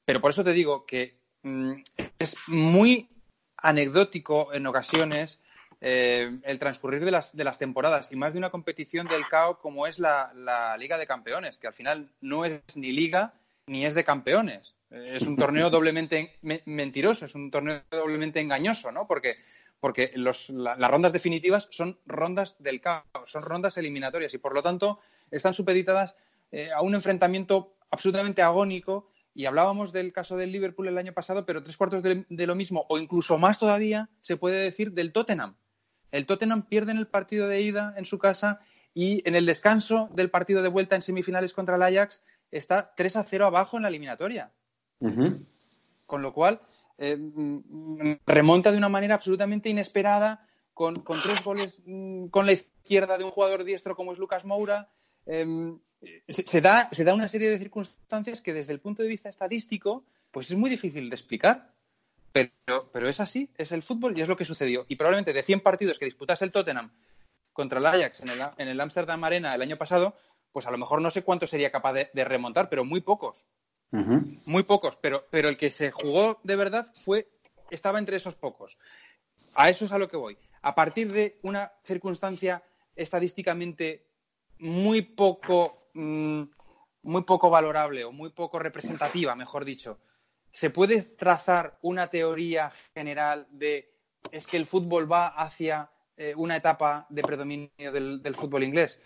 Pero 0.05 0.20
por 0.20 0.31
eso 0.31 0.44
te 0.44 0.52
digo 0.52 0.84
que 0.84 1.16
mm, 1.43 1.72
es 2.19 2.37
muy 2.49 3.08
anecdótico 3.56 4.52
en 4.52 4.66
ocasiones 4.66 5.38
eh, 5.81 6.38
el 6.43 6.58
transcurrir 6.58 7.02
de 7.02 7.10
las, 7.10 7.34
de 7.34 7.44
las 7.44 7.58
temporadas 7.58 8.08
y 8.10 8.16
más 8.16 8.34
de 8.34 8.40
una 8.40 8.50
competición 8.50 9.06
del 9.06 9.26
CAO 9.26 9.58
como 9.58 9.87
es 9.87 9.99
la, 9.99 10.76
Liga 10.78 10.99
de 10.99 11.06
Campeones, 11.06 11.56
que 11.56 11.69
al 11.69 11.75
final 11.75 12.10
no 12.20 12.44
es 12.44 12.60
ni 12.77 12.93
liga 12.93 13.32
ni 13.67 13.86
es 13.86 13.94
de 13.94 14.05
campeones. 14.05 14.74
Es 14.91 15.22
un 15.22 15.36
torneo 15.36 15.70
doblemente 15.70 16.36
mentiroso, 16.67 17.24
es 17.24 17.34
un 17.34 17.50
torneo 17.50 17.81
doblemente 17.91 18.41
engañoso, 18.41 18.93
¿no? 18.93 19.06
Porque, 19.06 19.36
porque 19.81 20.13
las 20.17 20.51
rondas 20.51 21.13
definitivas 21.13 21.69
son 21.70 21.99
rondas 22.06 22.56
del 22.58 22.81
CAO, 22.81 23.05
son 23.27 23.43
rondas 23.43 23.77
eliminatorias 23.77 24.35
y 24.35 24.39
por 24.39 24.55
lo 24.55 24.63
tanto 24.63 24.99
están 25.31 25.55
supeditadas 25.55 26.17
eh, 26.51 26.70
a 26.73 26.82
un 26.82 26.94
enfrentamiento 26.94 27.77
absolutamente 27.91 28.43
agónico 28.43 29.08
y 29.35 29.47
hablábamos 29.47 29.93
del 29.93 30.13
caso 30.13 30.37
del 30.37 30.51
Liverpool 30.51 30.89
el 30.89 30.99
año 30.99 31.13
pasado, 31.13 31.47
pero 31.47 31.63
tres 31.63 31.77
cuartos 31.77 32.03
de, 32.03 32.47
lo 32.47 32.55
mismo, 32.56 32.87
o 32.89 32.99
incluso 32.99 33.39
más 33.39 33.58
todavía, 33.58 34.08
se 34.20 34.37
puede 34.37 34.61
decir 34.61 34.93
del 34.93 35.13
Tottenham. 35.13 35.55
El 36.11 36.27
Tottenham 36.27 36.63
pierde 36.63 36.91
en 36.91 36.99
el 36.99 37.06
partido 37.06 37.47
de 37.47 37.61
ida 37.61 37.94
en 37.97 38.05
su 38.05 38.19
casa 38.19 38.61
y 38.94 39.23
en 39.29 39.37
el 39.37 39.47
descanso 39.47 40.11
del 40.13 40.31
partido 40.31 40.61
de 40.61 40.69
vuelta 40.69 40.97
en 40.97 41.03
semifinales 41.03 41.55
contra 41.55 41.77
el 41.77 41.82
Ajax 41.82 42.25
está 42.51 42.94
3 42.97 43.17
a 43.17 43.23
0 43.23 43.47
abajo 43.47 43.77
en 43.77 43.82
la 43.82 43.89
eliminatoria. 43.89 44.51
Con 44.99 46.23
lo 46.23 46.32
cual, 46.32 46.61
eh, 46.98 47.17
mm, 47.17 48.20
remonta 48.26 48.70
de 48.70 48.78
una 48.78 48.88
manera 48.88 49.14
absolutamente 49.14 49.69
inesperada, 49.69 50.46
con, 50.74 51.02
tres 51.22 51.43
goles 51.43 51.82
mm, 51.86 52.26
con 52.28 52.46
la 52.46 52.52
izquierda 52.52 53.19
de 53.19 53.24
un 53.24 53.31
jugador 53.31 53.64
diestro 53.64 53.96
como 53.96 54.12
es 54.12 54.19
Lucas 54.19 54.44
Moura. 54.44 54.90
Em, 55.26 55.78
se, 56.28 56.60
da, 56.60 56.88
se 56.93 57.05
da 57.05 57.14
una 57.14 57.28
serie 57.28 57.50
de 57.50 57.58
circunstancias 57.58 58.40
que 58.40 58.55
desde 58.55 58.72
el 58.72 58.81
punto 58.81 59.02
de 59.02 59.08
vista 59.08 59.28
estadístico, 59.28 60.05
pues 60.31 60.50
es 60.50 60.56
muy 60.56 60.70
difícil 60.70 61.08
de 61.08 61.17
explicar. 61.17 61.72
Pero, 62.31 62.90
pero 62.93 63.08
es 63.08 63.20
así, 63.20 63.50
es 63.56 63.72
el 63.72 63.82
fútbol 63.82 64.17
y 64.17 64.20
es 64.20 64.28
lo 64.28 64.36
que 64.36 64.44
sucedió. 64.44 64.84
Y 64.88 64.96
probablemente 64.96 65.32
de 65.32 65.43
100 65.43 65.60
partidos 65.60 65.98
que 65.98 66.05
disputase 66.05 66.44
el 66.44 66.52
Tottenham 66.52 66.93
contra 67.52 67.81
el 67.81 67.86
Ajax 67.86 68.20
en 68.20 68.28
el, 68.28 68.40
en 68.58 68.69
el 68.69 68.81
Amsterdam 68.81 69.24
Arena 69.24 69.55
el 69.55 69.62
año 69.62 69.76
pasado, 69.76 70.14
pues 70.52 70.67
a 70.67 70.70
lo 70.70 70.78
mejor 70.78 71.00
no 71.02 71.10
sé 71.10 71.22
cuánto 71.22 71.46
sería 71.46 71.70
capaz 71.70 71.93
de, 71.93 72.24
remontar, 72.24 72.69
pero 72.69 72.84
muy 72.84 73.00
pocos. 73.00 73.46
Muy 73.91 74.63
pocos. 74.65 74.97
Pero, 75.01 75.27
pero 75.31 75.49
el 75.49 75.57
que 75.57 75.71
se 75.71 75.91
jugó 75.91 76.41
de 76.43 76.57
verdad 76.57 76.93
fue, 77.05 77.29
estaba 77.71 77.99
entre 77.99 78.17
esos 78.17 78.35
pocos. 78.35 78.79
A 79.55 79.71
eso 79.71 79.85
es 79.85 79.93
a 79.93 79.99
lo 79.99 80.09
que 80.09 80.17
voy. 80.17 80.39
A 80.63 80.75
partir 80.75 81.13
de 81.13 81.39
una 81.43 81.73
circunstancia 81.85 82.63
estadísticamente 82.95 84.07
muy 84.59 85.03
poco, 85.03 85.91
mm, 85.95 86.43
muy 87.03 87.23
poco 87.23 87.49
valorable 87.49 88.05
o 88.05 88.13
muy 88.13 88.31
poco 88.31 88.59
representativa, 88.59 89.35
mejor 89.35 89.65
dicho, 89.65 90.01
¿Se 90.51 90.71
puede 90.71 91.03
trazar 91.03 91.79
una 91.83 92.09
teoría 92.09 92.73
general 92.95 93.47
de 93.51 93.95
es 94.33 94.47
que 94.47 94.57
el 94.57 94.67
fútbol 94.67 95.11
va 95.11 95.29
hacia 95.29 95.91
eh, 96.17 96.35
una 96.37 96.57
etapa 96.57 97.07
de 97.11 97.23
predominio 97.23 97.93
del, 97.93 98.35
fútbol 98.35 98.65
inglés? 98.65 99.01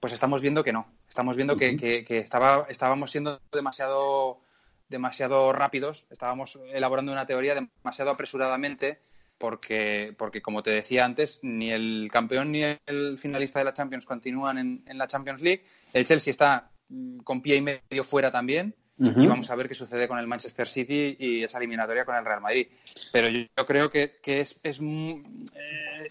Pues 0.00 0.12
estamos 0.12 0.40
viendo 0.40 0.64
que 0.64 0.72
no. 0.72 0.86
Estamos 1.12 1.36
viendo 1.36 1.58
que, 1.58 2.06
estaba, 2.08 2.64
estábamos 2.70 3.10
siendo 3.10 3.38
demasiado, 3.52 4.40
demasiado 4.88 5.52
rápidos, 5.52 6.06
estábamos 6.08 6.58
elaborando 6.72 7.12
una 7.12 7.26
teoría 7.26 7.54
demasiado 7.54 8.12
apresuradamente 8.12 8.98
porque, 9.36 10.14
porque 10.16 10.40
como 10.40 10.62
te 10.62 10.70
decía 10.70 11.04
antes, 11.04 11.38
ni 11.42 11.70
el 11.70 12.08
campeón 12.10 12.50
ni 12.50 12.62
el 12.62 13.18
finalista 13.18 13.58
de 13.58 13.66
la 13.66 13.74
Champions 13.74 14.06
continúan 14.06 14.56
en, 14.56 14.96
la 14.96 15.06
Champions 15.06 15.42
League. 15.42 15.66
El 15.92 16.06
Chelsea 16.06 16.30
está 16.30 16.70
mm, 16.88 17.18
con 17.18 17.42
pie 17.42 17.56
y 17.56 17.60
medio 17.60 18.04
fuera 18.04 18.32
también. 18.32 18.74
Y 18.96 19.26
vamos 19.26 19.50
a 19.50 19.54
ver 19.54 19.68
qué 19.68 19.74
sucede 19.74 20.08
con 20.08 20.18
el 20.18 20.26
Manchester 20.26 20.66
City 20.66 21.14
y 21.18 21.42
esa 21.42 21.58
eliminatoria 21.58 22.06
con 22.06 22.16
el 22.16 22.24
Real 22.24 22.40
Madrid. 22.40 22.68
Pero 23.12 23.28
yo, 23.28 23.66
creo 23.66 23.90
que, 23.90 24.18
es, 24.24 24.58
es, 24.62 24.80
eh, 24.80 25.22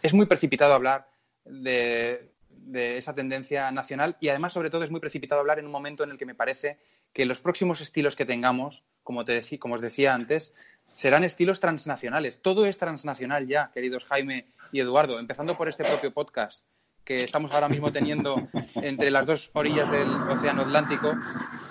es, 0.03 0.13
muy 0.13 0.27
precipitado 0.27 0.75
hablar 0.75 1.07
de, 1.45 2.30
de, 2.65 2.97
esa 2.97 3.15
tendencia 3.15 3.71
nacional 3.71 4.17
y 4.19 4.29
además, 4.29 4.53
sobre 4.53 4.69
todo, 4.69 4.83
es 4.83 4.91
muy 4.91 4.99
precipitado 4.99 5.41
hablar 5.41 5.59
en 5.59 5.65
un 5.65 5.71
momento 5.71 6.03
en 6.03 6.11
el 6.11 6.17
que 6.17 6.25
me 6.25 6.35
parece 6.35 6.77
que 7.13 7.25
los 7.25 7.39
próximos 7.39 7.81
estilos 7.81 8.15
que 8.15 8.25
tengamos, 8.25 8.83
como, 9.03 9.25
te 9.25 9.41
como 9.59 9.75
os 9.75 9.81
decía 9.81 10.13
antes, 10.13 10.53
serán 10.95 11.23
estilos 11.23 11.59
transnacionales. 11.59 12.41
Todo 12.41 12.65
es 12.65 12.77
transnacional 12.77 13.47
ya, 13.47 13.71
queridos 13.73 14.05
Jaime 14.05 14.47
y 14.71 14.79
Eduardo, 14.79 15.19
empezando 15.19 15.57
por 15.57 15.69
este 15.69 15.83
propio 15.83 16.13
podcast 16.13 16.63
que 17.03 17.23
estamos 17.23 17.51
ahora 17.51 17.69
mismo 17.69 17.91
teniendo 17.91 18.47
entre 18.75 19.11
las 19.11 19.25
dos 19.25 19.49
orillas 19.53 19.91
del 19.91 20.07
Océano 20.07 20.61
Atlántico 20.61 21.13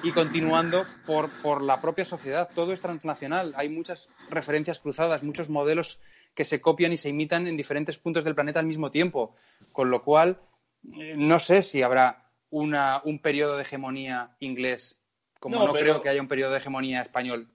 y 0.03 0.11
continuando 0.11 0.85
por, 1.07 1.31
por 1.43 1.63
la 1.63 1.81
propia 1.81 2.05
sociedad. 2.05 2.51
Todo 2.55 2.73
es 2.73 2.81
transnacional. 2.81 3.55
Hay 3.57 3.69
muchas 3.69 4.11
referencias 4.29 4.81
cruzadas, 4.81 5.23
muchos 5.23 5.49
modelos 5.49 6.01
que 6.35 6.45
se 6.45 6.61
copian 6.61 6.93
y 6.93 6.97
se 6.97 7.09
imitan 7.09 7.47
en 7.47 7.57
diferentes 7.57 7.99
puntos 7.99 8.25
del 8.25 8.35
planeta 8.35 8.61
al 8.61 8.67
mismo 8.67 8.91
tiempo. 8.91 9.35
Con 9.73 9.91
lo 9.91 10.03
cual, 10.03 10.41
no 10.83 11.39
sé 11.39 11.63
si 11.63 11.83
habrá 11.83 12.31
una, 12.51 13.01
un 13.05 13.21
periodo 13.21 13.57
de 13.57 13.63
hegemonía 13.63 14.37
inglés, 14.41 14.97
como 15.39 15.65
no, 15.65 15.73
creo 15.73 16.03
que 16.03 16.09
haya 16.09 16.21
un 16.21 16.29
periodo 16.29 16.53
de 16.53 16.59
hegemonía 16.59 17.03
español 17.03 17.49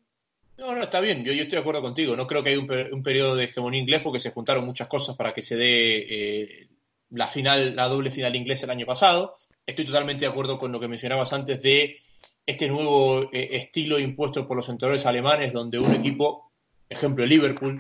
no, 0.57 0.73
no, 0.73 0.83
está 0.83 1.01
bien, 1.01 1.23
yo, 1.25 1.33
yo, 1.33 1.43
estoy 1.43 1.57
de 1.57 1.61
acuerdo 1.61 1.81
contigo. 1.81 2.15
No 2.15 2.27
creo 2.27 2.43
que 2.43 2.51
haya 2.51 2.59
un, 2.59 3.03
periodo 3.03 3.35
de 3.35 3.45
hegemonía 3.45 3.81
inglés 3.81 4.01
porque 4.01 4.19
se 4.19 4.31
juntaron 4.31 4.65
muchas 4.65 4.87
cosas 4.87 5.15
para 5.15 5.33
que 5.33 5.41
se 5.41 5.57
dé 5.57 5.97
eh, 5.97 6.69
la 7.09 7.27
final, 7.27 7.75
la 7.75 7.87
doble 7.87 8.11
final 8.11 8.35
inglesa 8.35 8.65
el 8.65 8.71
año 8.71 8.85
pasado. 8.85 9.35
Estoy 9.65 9.85
totalmente 9.85 10.21
de 10.21 10.31
acuerdo 10.31 10.57
con 10.57 10.71
lo 10.71 10.79
que 10.79 10.87
mencionabas 10.87 11.33
antes 11.33 11.61
de 11.61 11.97
este 12.45 12.69
nuevo 12.69 13.23
eh, 13.33 13.49
estilo 13.51 13.99
impuesto 13.99 14.47
por 14.47 14.55
los 14.55 14.69
entrenadores 14.69 15.05
alemanes, 15.05 15.51
donde 15.51 15.77
un 15.77 15.93
equipo, 15.93 16.51
ejemplo 16.87 17.23
el 17.25 17.29
Liverpool, 17.31 17.77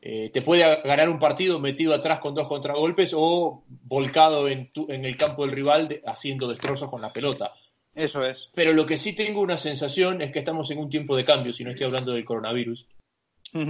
eh, 0.00 0.30
te 0.30 0.42
puede 0.42 0.82
ganar 0.82 1.08
un 1.08 1.18
partido 1.18 1.58
metido 1.58 1.94
atrás 1.94 2.20
con 2.20 2.34
dos 2.34 2.48
contragolpes 2.48 3.12
o 3.14 3.64
volcado 3.66 4.48
en, 4.48 4.70
en 4.88 5.04
el 5.04 5.16
campo 5.16 5.44
del 5.44 5.54
rival 5.54 6.00
haciendo 6.06 6.48
destrozos 6.48 6.90
con 6.90 7.02
la 7.02 7.12
pelota. 7.12 7.52
Eso 7.94 8.24
es. 8.24 8.50
Pero 8.54 8.72
lo 8.72 8.86
que 8.86 8.96
sí 8.96 9.14
tengo 9.14 9.40
una 9.40 9.56
sensación 9.56 10.22
es 10.22 10.30
que 10.30 10.38
estamos 10.38 10.70
en 10.70 10.78
un 10.78 10.88
tiempo 10.88 11.16
de 11.16 11.24
cambio, 11.24 11.52
si 11.52 11.64
no 11.64 11.70
estoy 11.70 11.86
hablando 11.86 12.12
del 12.12 12.24
coronavirus. 12.24 12.86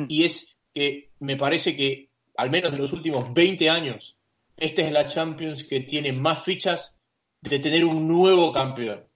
Y 0.08 0.24
es 0.24 0.56
que 0.74 1.12
me 1.20 1.36
parece 1.36 1.74
que, 1.74 2.10
al 2.36 2.50
menos 2.50 2.72
en 2.72 2.80
los 2.80 2.92
últimos 2.92 3.32
20 3.32 3.70
años, 3.70 4.16
esta 4.56 4.82
es 4.82 4.92
la 4.92 5.06
Champions 5.06 5.64
que 5.64 5.80
tiene 5.80 6.12
más 6.12 6.42
fichas 6.42 6.98
de 7.40 7.58
tener 7.58 7.84
un 7.84 8.06
nuevo 8.06 8.52
campeón. 8.52 9.06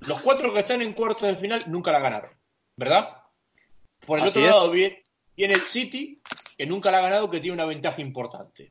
Los 0.00 0.20
cuatro 0.20 0.52
que 0.52 0.60
están 0.60 0.82
en 0.82 0.92
cuartos 0.92 1.28
de 1.28 1.36
final 1.36 1.64
nunca 1.68 1.92
la 1.92 2.00
ganaron, 2.00 2.32
¿verdad? 2.76 3.16
Por 4.04 4.18
el 4.18 4.26
otro 4.26 4.42
lado 4.42 4.70
viene, 4.70 5.04
el 5.36 5.60
City, 5.62 6.20
que 6.62 6.66
nunca 6.68 6.92
la 6.92 6.98
ha 6.98 7.02
ganado, 7.02 7.28
que 7.28 7.40
tiene 7.40 7.54
una 7.54 7.64
ventaja 7.64 8.00
importante. 8.00 8.70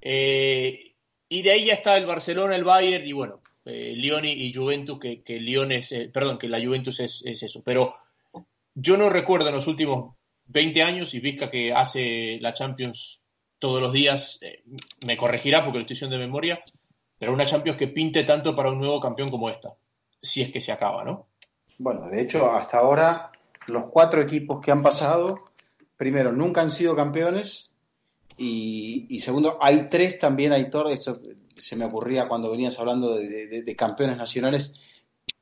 Eh, 0.00 0.94
y 1.28 1.42
de 1.42 1.50
ahí 1.50 1.66
ya 1.66 1.74
está 1.74 1.98
el 1.98 2.06
Barcelona, 2.06 2.56
el 2.56 2.64
Bayern, 2.64 3.06
y 3.06 3.12
bueno, 3.12 3.42
eh, 3.66 3.92
Lyon 3.94 4.24
y, 4.24 4.50
Juventus, 4.54 4.98
que, 4.98 5.22
que 5.22 5.38
Lyon 5.38 5.70
es, 5.70 5.92
eh, 5.92 6.08
perdón, 6.10 6.38
que 6.38 6.48
la 6.48 6.64
Juventus 6.64 6.98
es, 7.00 7.22
eso. 7.26 7.62
Pero 7.62 7.94
yo 8.74 8.96
no 8.96 9.10
recuerdo 9.10 9.50
en 9.50 9.54
los 9.54 9.66
últimos 9.66 10.14
20 10.46 10.82
años, 10.82 11.12
y 11.12 11.20
Vizca 11.20 11.50
que 11.50 11.74
hace 11.74 12.38
la 12.40 12.54
Champions 12.54 13.20
todos 13.58 13.82
los 13.82 13.92
días, 13.92 14.40
me 15.04 15.18
corregirá 15.18 15.62
porque 15.62 15.76
lo 15.76 15.82
estoy 15.82 15.92
diciendo 15.92 16.16
de 16.16 16.24
memoria, 16.24 16.64
pero 17.18 17.34
una 17.34 17.44
Champions 17.44 17.76
que 17.76 17.88
pinte 17.88 18.24
tanto 18.24 18.56
para 18.56 18.70
un 18.70 18.78
nuevo 18.78 18.98
campeón 18.98 19.28
como 19.28 19.50
esta, 19.50 19.74
si 20.22 20.40
es 20.40 20.50
que 20.50 20.62
se 20.62 20.72
acaba, 20.72 21.04
¿no? 21.04 21.26
Bueno, 21.80 22.08
de 22.08 22.22
hecho, 22.22 22.50
hasta 22.50 22.78
ahora 22.78 23.30
los 23.66 23.90
cuatro 23.90 24.22
equipos 24.22 24.62
que 24.62 24.72
han 24.72 24.82
pasado, 24.82 25.45
primero, 25.96 26.32
nunca 26.32 26.60
han 26.60 26.70
sido 26.70 26.94
campeones 26.94 27.74
y, 28.38 29.18
segundo, 29.20 29.58
hay 29.60 29.88
tres 29.88 30.18
también, 30.18 30.52
hay 30.52 30.68
todo 30.68 30.90
esto 30.90 31.18
se 31.58 31.76
me 31.76 31.86
ocurría 31.86 32.28
cuando 32.28 32.50
venías 32.50 32.78
hablando 32.78 33.16
de, 33.16 33.76
campeones 33.76 34.16
nacionales, 34.16 34.80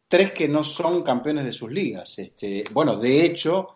tres 0.08 0.32
que 0.32 0.48
no 0.48 0.62
son 0.62 1.02
campeones 1.02 1.44
de 1.44 1.52
sus 1.52 1.70
ligas. 1.70 2.18
Este, 2.18 2.64
bueno, 2.72 2.96
de 2.96 3.24
hecho, 3.24 3.70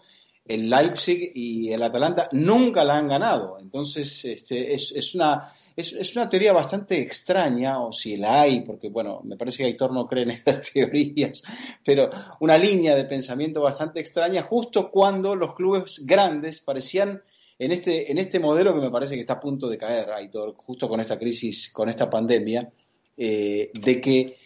el 0.44 0.70
Leipzig 0.70 1.32
y 1.34 1.72
el 1.72 1.82
Atalanta 1.82 2.28
nunca 2.32 2.84
la 2.84 2.98
han 2.98 3.08
ganado. 3.08 3.58
Entonces, 3.58 4.24
este, 4.24 4.74
es, 4.74 5.14
una, 5.14 5.52
es, 5.80 6.16
una 6.16 6.28
teoría 6.28 6.52
bastante 6.52 7.00
extraña, 7.00 7.80
o 7.80 7.92
si 7.92 8.16
la 8.16 8.40
hay, 8.40 8.62
porque, 8.62 8.88
bueno, 8.88 9.20
me 9.24 9.36
parece 9.36 9.58
que 9.58 9.64
Aitor 9.64 9.92
no 9.92 10.06
cree 10.06 10.24
en 10.24 10.30
estas 10.32 10.70
teorías, 10.72 11.42
pero 11.84 12.10
una 12.40 12.58
línea 12.58 12.96
de 12.96 13.04
pensamiento 13.04 13.62
bastante 13.62 14.00
extraña, 14.00 14.42
justo 14.42 14.90
cuando 14.90 15.34
los 15.36 15.54
clubes 15.54 16.04
grandes 16.04 16.60
parecían 16.60 17.22
en 17.58 17.72
este, 17.72 18.10
en 18.10 18.18
este 18.18 18.40
modelo 18.40 18.74
que 18.74 18.80
me 18.80 18.90
parece 18.90 19.14
que 19.14 19.20
está 19.20 19.34
a 19.34 19.40
punto 19.40 19.68
de 19.68 19.78
caer, 19.78 20.10
Aitor, 20.10 20.54
justo 20.56 20.88
con 20.88 21.00
esta 21.00 21.18
crisis, 21.18 21.70
con 21.72 21.88
esta 21.88 22.08
pandemia, 22.10 22.70
eh, 23.16 23.70
de 23.74 24.00
que 24.00 24.36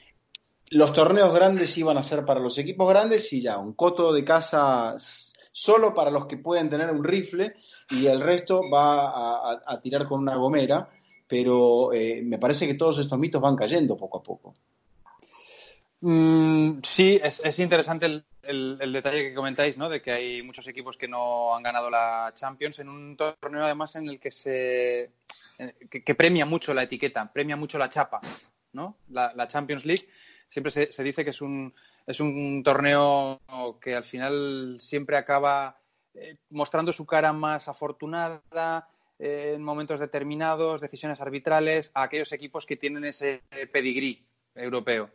los 0.71 0.93
torneos 0.93 1.35
grandes 1.35 1.77
iban 1.77 1.99
a 1.99 2.03
ser 2.03 2.25
para 2.25 2.41
los 2.41 2.57
equipos 2.59 2.89
grandes 2.89 3.33
y 3.33 3.41
ya, 3.41 3.59
un 3.59 3.75
coto 3.75 4.13
de 4.13 4.25
casa 4.25 4.97
solo 4.99 5.95
para 5.95 6.11
los 6.11 6.27
que 6.27 6.39
pueden 6.39 6.71
tener 6.71 6.91
un 6.91 7.05
rifle 7.05 7.55
y 7.91 8.07
el 8.07 8.21
resto 8.21 8.63
va 8.73 9.53
a, 9.67 9.81
tirar 9.83 10.07
con 10.07 10.21
una 10.21 10.37
gomera, 10.37 10.89
pero 11.33 11.95
eh, 11.95 12.21
me 12.23 12.39
parece 12.39 12.67
que 12.67 12.75
todos 12.75 12.99
estos 12.99 13.19
mitos 13.19 13.41
van 13.41 13.57
cayendo 13.57 13.97
poco 13.97 14.19
a 14.19 14.23
poco. 14.23 14.55
Mm, 16.03 16.81
sí, 16.83 17.19
es, 17.25 17.59
interesante 17.59 18.23
el, 18.43 18.93
detalle 18.93 19.31
que 19.31 19.35
comentáis, 19.35 19.79
¿no? 19.79 19.89
De 19.89 20.03
que 20.03 20.13
hay 20.13 20.43
muchos 20.43 20.69
equipos 20.69 20.99
que 20.99 21.09
no 21.09 21.57
han 21.57 21.63
ganado 21.63 21.89
la 21.89 22.33
Champions 22.35 22.81
en 22.81 22.91
un 22.91 23.17
torneo 23.17 23.65
además 23.65 23.97
en 23.97 24.11
el 24.11 24.21
que 24.21 24.31
se 24.31 25.13
que, 25.89 26.15
premia 26.15 26.45
mucho 26.45 26.75
la 26.75 26.83
etiqueta, 26.83 27.33
premia 27.33 27.57
mucho 27.57 27.79
la 27.79 27.89
chapa, 27.89 28.21
¿no? 28.75 28.99
La, 29.09 29.49
Champions 29.49 29.87
League 29.87 30.07
siempre 30.51 30.71
se, 30.71 31.03
dice 31.03 31.25
que 31.25 31.31
es 31.31 31.41
un 31.41 31.73
es 32.07 32.21
un 32.21 32.63
torneo 32.63 33.41
que 33.81 33.95
al 33.95 34.05
final 34.05 34.77
siempre 34.81 35.17
acaba 35.17 35.79
eh, 36.13 36.37
mostrando 36.51 36.93
su 36.93 37.07
cara 37.07 37.33
más 37.33 37.69
afortunada 37.69 38.87
en 39.25 39.63
momentos 39.63 40.01
determinados, 40.01 40.81
decisiones 40.81 41.21
arbitrales, 41.21 41.93
a 41.95 42.03
aquellos 42.03 42.33
equipos 42.33 42.67
que 42.67 42.77
tienen 42.77 43.05
ese 43.05 43.43
pedigrí 43.73 44.27
europeo. 44.55 45.11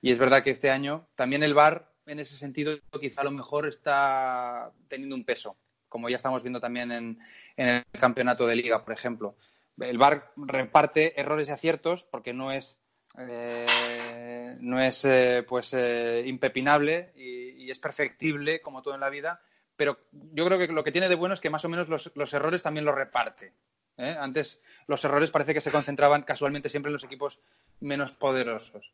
Y 0.00 0.10
es 0.10 0.18
verdad 0.18 0.42
que 0.42 0.50
este 0.50 0.70
año 0.70 1.06
también 1.14 1.42
el 1.42 1.52
VAR, 1.52 1.92
en 2.06 2.20
ese 2.20 2.36
sentido, 2.36 2.78
quizá 2.98 3.20
a 3.20 3.24
lo 3.24 3.30
mejor 3.30 3.68
está 3.68 4.72
teniendo 4.88 5.14
un 5.14 5.24
peso, 5.24 5.58
como 5.90 6.08
ya 6.08 6.16
estamos 6.16 6.42
viendo 6.42 6.58
también 6.58 6.90
en, 6.90 7.18
el 7.56 7.84
campeonato 8.00 8.46
de 8.46 8.56
liga, 8.56 8.82
por 8.82 8.94
ejemplo. 8.94 9.36
El 9.78 9.98
VAR 9.98 10.32
reparte 10.36 11.20
errores 11.20 11.48
y 11.48 11.52
aciertos 11.52 12.04
porque 12.04 12.32
no 12.32 12.50
es 12.52 12.80
eh, 13.18 14.56
no 14.60 14.80
es 14.80 15.04
eh, 15.04 15.44
pues 15.46 15.74
eh, 15.74 16.22
impepinable 16.26 17.12
y, 17.16 17.70
es 17.70 17.78
perfectible 17.78 18.60
como 18.60 18.82
todo 18.82 18.94
en 18.94 19.00
la 19.00 19.10
vida, 19.10 19.40
pero 19.80 19.98
yo 20.34 20.44
creo 20.44 20.58
que 20.58 20.66
lo 20.66 20.84
que 20.84 20.92
tiene 20.92 21.08
de 21.08 21.14
bueno 21.14 21.32
es 21.32 21.40
que 21.40 21.48
más 21.48 21.64
o 21.64 21.70
menos 21.70 21.88
los, 21.88 22.34
errores 22.34 22.62
también 22.62 22.84
los 22.84 22.94
reparte. 22.94 23.54
Antes 23.96 24.60
los 24.86 25.02
errores 25.06 25.30
parece 25.30 25.54
que 25.54 25.62
se 25.62 25.70
concentraban 25.70 26.20
casualmente 26.20 26.68
siempre 26.68 26.90
en 26.90 26.92
los 26.92 27.04
equipos 27.04 27.38
menos 27.80 28.12
poderosos. 28.12 28.92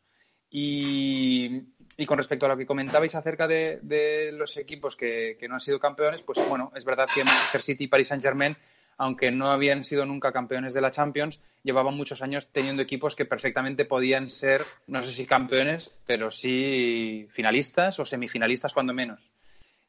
Y, 0.48 1.62
con 2.06 2.18
respecto 2.18 2.46
a 2.46 2.50
lo 2.50 2.56
que 2.56 2.66
comentabais 2.66 3.16
acerca 3.16 3.48
de, 3.48 4.30
los 4.32 4.56
equipos 4.58 4.94
que, 4.94 5.36
no 5.48 5.54
han 5.54 5.60
sido 5.60 5.80
campeones, 5.80 6.22
pues 6.22 6.38
bueno, 6.48 6.70
es 6.76 6.84
verdad 6.84 7.08
que 7.12 7.24
Manchester 7.24 7.62
City 7.62 7.84
y 7.84 7.88
Paris 7.88 8.06
Saint-Germain, 8.06 8.56
aunque 8.96 9.32
no 9.32 9.50
habían 9.50 9.82
sido 9.82 10.06
nunca 10.06 10.30
campeones 10.30 10.72
de 10.72 10.82
la 10.82 10.92
Champions, 10.92 11.40
llevaban 11.64 11.96
muchos 11.96 12.22
años 12.22 12.46
teniendo 12.52 12.80
equipos 12.80 13.16
que 13.16 13.24
perfectamente 13.24 13.86
podían 13.86 14.30
ser, 14.30 14.62
no 14.86 15.02
sé 15.02 15.10
si 15.10 15.26
campeones, 15.26 15.90
pero 16.06 16.30
sí 16.30 17.26
finalistas 17.32 17.98
o 17.98 18.04
semifinalistas 18.04 18.72
cuando 18.72 18.94
menos. 18.94 19.32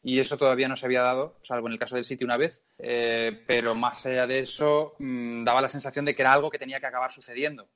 Y 0.08 0.20
eso 0.20 0.38
todavía 0.38 0.68
no 0.68 0.76
se 0.76 0.86
había 0.86 1.02
dado, 1.02 1.38
salvo 1.42 1.68
en 1.68 1.74
el 1.74 1.80
caso 1.80 1.96
del 1.96 2.06
City 2.06 2.24
una 2.24 2.38
vez, 2.38 2.62
eh, 2.78 3.44
pero 3.46 3.76
más 3.76 4.06
allá 4.06 4.26
de 4.26 4.40
eso, 4.40 4.96
mm, 5.00 5.44
daba 5.44 5.62
la 5.62 5.70
sensación 5.70 6.06
de 6.06 6.16
que 6.16 6.22
era 6.22 6.34
algo 6.34 6.50
que 6.50 6.60
tenía 6.60 6.80
que 6.80 6.86
acabar 6.86 7.12
sucediendo 7.12 7.68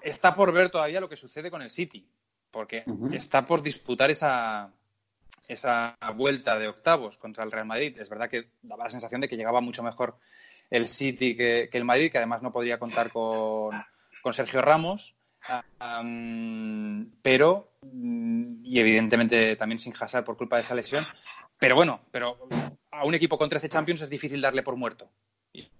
está 0.00 0.34
por 0.34 0.52
ver 0.52 0.70
todavía 0.70 1.00
lo 1.00 1.08
que 1.08 1.16
sucede 1.16 1.50
con 1.50 1.62
el 1.62 1.70
City, 1.70 2.06
porque 2.50 2.84
está 3.12 3.46
por 3.46 3.62
disputar 3.62 4.10
esa, 4.10 4.72
esa 5.48 5.96
vuelta 6.14 6.58
de 6.58 6.68
octavos 6.68 7.18
contra 7.18 7.44
el 7.44 7.52
Real 7.52 7.66
Madrid. 7.66 7.98
Es 7.98 8.08
verdad 8.08 8.28
que 8.28 8.50
daba 8.62 8.84
la 8.84 8.90
sensación 8.90 9.20
de 9.20 9.28
que 9.28 9.36
llegaba 9.36 9.60
mucho 9.60 9.82
mejor 9.82 10.18
el 10.70 10.88
City 10.88 11.36
que, 11.36 11.68
el 11.72 11.84
Madrid, 11.84 12.10
que 12.10 12.18
además 12.18 12.42
no 12.42 12.52
podría 12.52 12.78
contar 12.78 13.10
con, 13.10 13.72
Sergio 14.32 14.62
Ramos. 14.62 15.14
pero, 17.22 17.72
y 17.82 18.80
evidentemente 18.80 19.56
también 19.56 19.78
sin 19.78 19.94
Hazard 19.98 20.24
por 20.24 20.36
culpa 20.36 20.56
de 20.56 20.62
esa 20.62 20.74
lesión, 20.74 21.06
Pero 21.62 21.76
bueno, 21.76 22.00
pero 22.10 22.48
a 22.90 23.04
un 23.04 23.14
equipo 23.14 23.38
con 23.38 23.48
13 23.48 23.68
Champions 23.68 24.02
es 24.02 24.10
difícil 24.10 24.40
darle 24.40 24.64
por 24.64 24.74
muerto. 24.74 25.08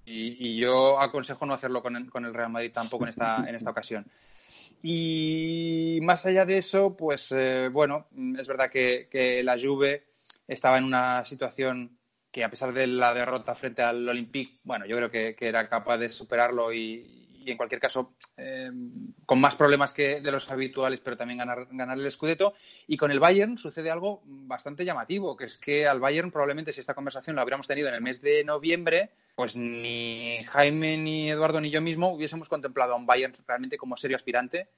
Y, 0.04 0.56
yo 0.56 1.00
aconsejo 1.00 1.44
no 1.44 1.54
hacerlo 1.54 1.82
con 1.82 1.96
el, 1.96 2.34
Real 2.34 2.50
Madrid 2.50 2.70
tampoco 2.72 3.02
en 3.02 3.08
esta, 3.08 3.44
en 3.48 3.56
esta 3.56 3.70
ocasión. 3.70 4.06
Y 4.80 5.98
más 6.02 6.24
allá 6.24 6.46
de 6.46 6.58
eso, 6.58 6.96
pues 6.96 7.32
eh, 7.32 7.68
bueno, 7.72 8.06
es 8.38 8.46
verdad 8.46 8.70
que, 8.70 9.40
la 9.42 9.58
Juve 9.60 10.06
estaba 10.46 10.78
en 10.78 10.84
una 10.84 11.24
situación 11.24 11.98
que 12.30 12.44
a 12.44 12.50
pesar 12.50 12.72
de 12.72 12.86
la 12.86 13.12
derrota 13.12 13.56
frente 13.56 13.82
al 13.82 14.08
Olympique, 14.08 14.60
bueno, 14.62 14.86
yo 14.86 14.96
creo 14.96 15.10
que 15.10 15.36
era 15.40 15.68
capaz 15.68 15.98
de 15.98 16.10
superarlo 16.10 16.72
y, 16.72 17.21
y 17.44 17.50
en 17.50 17.56
cualquier 17.56 17.80
caso 17.80 18.14
eh, 18.36 18.70
con 19.26 19.40
más 19.40 19.54
problemas 19.54 19.92
que 19.92 20.20
de 20.20 20.32
los 20.32 20.50
habituales, 20.50 21.00
pero 21.00 21.16
también 21.16 21.38
ganar, 21.38 21.66
ganar 21.70 21.98
el 21.98 22.10
Scudetto. 22.10 22.54
Y 22.86 22.96
con 22.96 23.10
el 23.10 23.20
Bayern 23.20 23.58
sucede 23.58 23.90
algo 23.90 24.22
bastante 24.24 24.84
llamativo, 24.84 25.36
que 25.36 25.44
es 25.44 25.58
que 25.58 25.86
al 25.86 26.00
Bayern 26.00 26.30
probablemente 26.30 26.72
si 26.72 26.80
esta 26.80 26.94
conversación 26.94 27.36
la 27.36 27.42
hubiéramos 27.42 27.66
tenido 27.66 27.88
en 27.88 27.94
el 27.94 28.02
mes 28.02 28.20
de 28.20 28.44
noviembre, 28.44 29.10
pues 29.34 29.56
ni 29.56 30.44
Jaime, 30.44 30.98
ni 30.98 31.30
Eduardo, 31.30 31.60
ni 31.60 31.70
yo 31.70 31.80
mismo 31.80 32.12
hubiésemos 32.12 32.48
contemplado 32.48 32.92
a 32.92 32.96
un 32.96 33.06
Bayern 33.06 33.36
realmente 33.46 33.78
como 33.78 33.96
serio 33.96 34.16
aspirante 34.16 34.68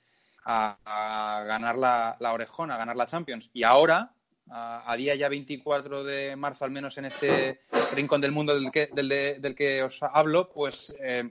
a, 0.44 1.44
ganar 1.46 1.78
la, 1.78 2.16
la, 2.20 2.32
orejona, 2.32 2.74
a 2.74 2.78
ganar 2.78 2.96
la 2.96 3.06
Champions. 3.06 3.50
Y 3.52 3.62
ahora, 3.62 4.12
a, 4.50 4.94
día 4.96 5.14
ya 5.14 5.28
24 5.28 6.04
de 6.04 6.36
marzo, 6.36 6.64
al 6.64 6.70
menos 6.70 6.98
en 6.98 7.06
este 7.06 7.60
rincón 7.94 8.20
del 8.20 8.32
mundo 8.32 8.54
del 8.54 8.70
que, 8.70 8.88
del, 8.92 9.54
que 9.54 9.82
os 9.82 10.02
hablo, 10.02 10.50
pues 10.50 10.94
eh, 11.00 11.30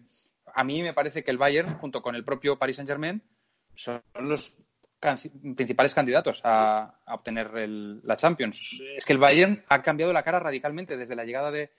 a 0.53 0.63
mí 0.63 0.81
me 0.81 0.93
parece 0.93 1.23
que 1.23 1.31
el 1.31 1.37
Bayern, 1.37 1.77
junto 1.79 2.01
con 2.01 2.15
el 2.15 2.23
propio 2.23 2.57
Paris 2.57 2.77
Saint-Germain, 2.77 3.21
son 3.75 4.01
los 4.19 4.55
principales 5.55 5.93
candidatos 5.93 6.41
a, 6.43 6.99
obtener 7.07 7.51
la 8.03 8.15
Champions. 8.15 8.61
Es 8.95 9.05
que 9.05 9.13
el 9.13 9.19
Bayern 9.19 9.63
ha 9.67 9.81
cambiado 9.81 10.13
la 10.13 10.23
cara 10.23 10.39
radicalmente 10.39 10.95
desde 10.97 11.15
la 11.15 11.25
llegada 11.25 11.51
de, 11.51 11.71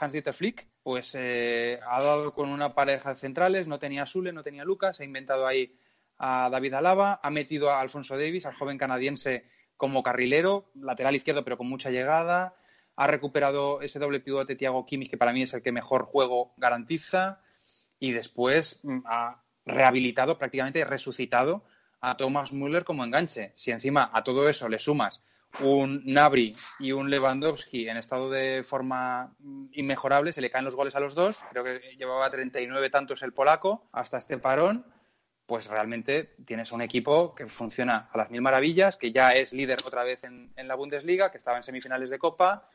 Hans-Dieter 0.00 0.34
Flick, 0.34 0.66
pues 0.82 1.12
eh, 1.14 1.78
ha 1.86 2.02
dado 2.02 2.34
con 2.34 2.48
una 2.48 2.74
pareja 2.74 3.14
de 3.14 3.20
centrales, 3.20 3.68
no 3.68 3.78
tenía 3.78 4.04
Sule, 4.04 4.32
no 4.32 4.42
tenía 4.42 4.64
Lucas, 4.64 4.98
ha 4.98 5.04
inventado 5.04 5.46
ahí 5.46 5.78
a 6.18 6.50
David 6.50 6.74
Alaba, 6.74 7.20
ha 7.22 7.30
metido 7.30 7.70
a 7.70 7.80
Alfonso 7.80 8.18
Davis, 8.18 8.46
al 8.46 8.54
joven 8.54 8.78
canadiense, 8.78 9.48
como 9.76 10.02
carrilero, 10.02 10.72
lateral 10.74 11.14
izquierdo, 11.14 11.44
pero 11.44 11.56
con 11.56 11.68
mucha 11.68 11.90
llegada, 11.90 12.56
ha 12.96 13.06
recuperado 13.06 13.80
ese 13.80 14.00
doble 14.00 14.18
pivote 14.18 14.56
Thiago 14.56 14.86
Kimmich, 14.86 15.10
que 15.10 15.18
para 15.18 15.32
mí 15.32 15.42
es 15.42 15.54
el 15.54 15.62
que 15.62 15.70
mejor 15.70 16.04
juego 16.04 16.52
garantiza, 16.56 17.42
y 17.98 18.12
después 18.12 18.80
mm, 18.82 19.00
ha 19.06 19.42
rehabilitado, 19.64 20.38
prácticamente 20.38 20.84
resucitado 20.84 21.64
a 22.00 22.16
Thomas 22.16 22.52
Müller 22.52 22.84
como 22.84 23.04
enganche. 23.04 23.52
Si 23.56 23.70
encima 23.70 24.10
a 24.12 24.22
todo 24.22 24.48
eso 24.48 24.68
le 24.68 24.78
sumas 24.78 25.22
un 25.60 26.02
Nabri 26.04 26.54
y 26.78 26.92
un 26.92 27.10
Lewandowski 27.10 27.88
en 27.88 27.96
estado 27.96 28.30
de 28.30 28.62
forma 28.64 29.34
mm, 29.38 29.66
inmejorable, 29.72 30.32
se 30.32 30.40
le 30.40 30.50
caen 30.50 30.64
los 30.64 30.74
goles 30.74 30.94
a 30.94 31.00
los 31.00 31.14
dos, 31.14 31.42
creo 31.50 31.64
que 31.64 31.80
llevaba 31.96 32.30
39 32.30 32.90
tantos 32.90 33.22
el 33.22 33.32
polaco 33.32 33.88
hasta 33.92 34.18
este 34.18 34.38
parón, 34.38 34.86
pues 35.46 35.68
realmente 35.68 36.34
tienes 36.44 36.72
un 36.72 36.82
equipo 36.82 37.34
que 37.34 37.46
funciona 37.46 38.08
a 38.12 38.18
las 38.18 38.30
mil 38.30 38.42
maravillas, 38.42 38.96
que 38.96 39.12
ya 39.12 39.34
es 39.34 39.52
líder 39.52 39.78
otra 39.84 40.02
vez 40.02 40.24
en, 40.24 40.52
la 40.56 40.74
Bundesliga, 40.74 41.30
que 41.30 41.38
estaba 41.38 41.56
en 41.56 41.62
semifinales 41.62 42.10
de 42.10 42.18
Copa 42.18 42.68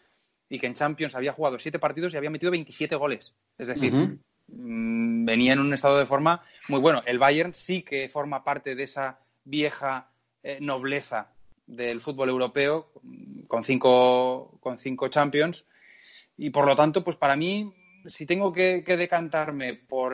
y 0.47 0.57
que 0.57 0.67
en 0.67 0.73
Champions 0.73 1.15
había 1.15 1.33
jugado 1.33 1.59
siete 1.59 1.79
partidos 1.79 2.13
y 2.13 2.17
había 2.17 2.29
metido 2.29 2.51
27 2.51 2.95
goles. 2.95 3.35
Es 3.57 3.67
decir, 3.67 4.19
Mm, 4.51 5.25
venía 5.25 5.53
en 5.53 5.59
un 5.59 5.73
estado 5.73 5.97
de 5.97 6.05
forma 6.05 6.43
muy 6.67 6.79
bueno. 6.79 7.01
El 7.05 7.19
Bayern 7.19 7.53
sí 7.53 7.83
que 7.83 8.09
forma 8.09 8.43
parte 8.43 8.75
de 8.75 8.83
esa 8.83 9.19
vieja 9.43 10.11
eh, 10.43 10.57
nobleza 10.61 11.33
del 11.65 12.01
fútbol 12.01 12.29
europeo 12.29 12.91
con 13.47 13.63
cinco, 13.63 14.57
con 14.59 14.77
cinco 14.77 15.07
Champions 15.07 15.65
y 16.37 16.49
por 16.49 16.65
lo 16.65 16.75
tanto, 16.75 17.03
pues 17.03 17.17
para 17.17 17.35
mí, 17.35 17.73
si 18.05 18.25
tengo 18.25 18.51
que, 18.51 18.83
decantarme 18.83 19.75
por, 19.75 20.13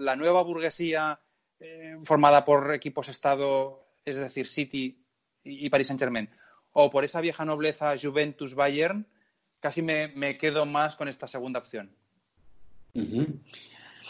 la, 0.00 0.16
nueva 0.16 0.42
burguesía 0.42 1.20
eh, 1.60 1.96
formada 2.04 2.44
por 2.44 2.72
equipos 2.72 3.08
Estado, 3.08 3.86
es 4.04 4.16
decir, 4.16 4.46
City 4.48 5.04
y, 5.42 5.68
Paris 5.68 5.88
Saint 5.88 6.00
Germain, 6.00 6.30
o 6.72 6.90
por 6.90 7.04
esa 7.04 7.20
vieja 7.20 7.44
nobleza 7.44 7.94
Juventus-Bayern, 8.00 9.06
casi 9.60 9.82
me 9.82 10.38
quedo 10.38 10.66
más 10.66 10.96
con 10.96 11.08
esta 11.08 11.28
segunda 11.28 11.60
opción. 11.60 11.94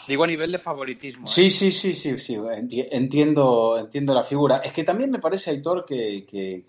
Digo 0.07 0.23
a 0.23 0.27
nivel 0.27 0.51
de 0.51 0.59
favoritismo. 0.59 1.27
Sí, 1.27 1.47
¿eh? 1.47 1.51
sí, 1.51 1.71
sí, 1.71 1.93
sí, 1.95 2.17
sí, 2.19 2.37
entiendo, 2.91 3.77
entiendo 3.77 4.13
la 4.13 4.23
figura. 4.23 4.57
Es 4.57 4.71
que 4.71 4.83
también 4.83 5.09
me 5.09 5.19
parece, 5.19 5.51
Aitor, 5.51 5.85
que, 5.85 6.25
que, 6.25 6.63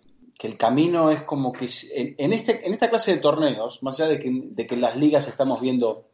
el 0.47 0.57
camino 0.57 1.11
es 1.11 1.23
como 1.23 1.53
que 1.53 1.69
en, 1.95 2.33
este, 2.33 2.65
en 2.65 2.73
esta 2.73 2.89
clase 2.89 3.15
de 3.15 3.21
torneos, 3.21 3.83
más 3.83 4.01
allá 4.01 4.11
de 4.11 4.19
que, 4.19 4.31
de 4.33 4.67
que 4.67 4.75
en 4.75 4.81
las 4.81 4.97
ligas 4.97 5.29
estamos 5.29 5.61
viendo 5.61 6.09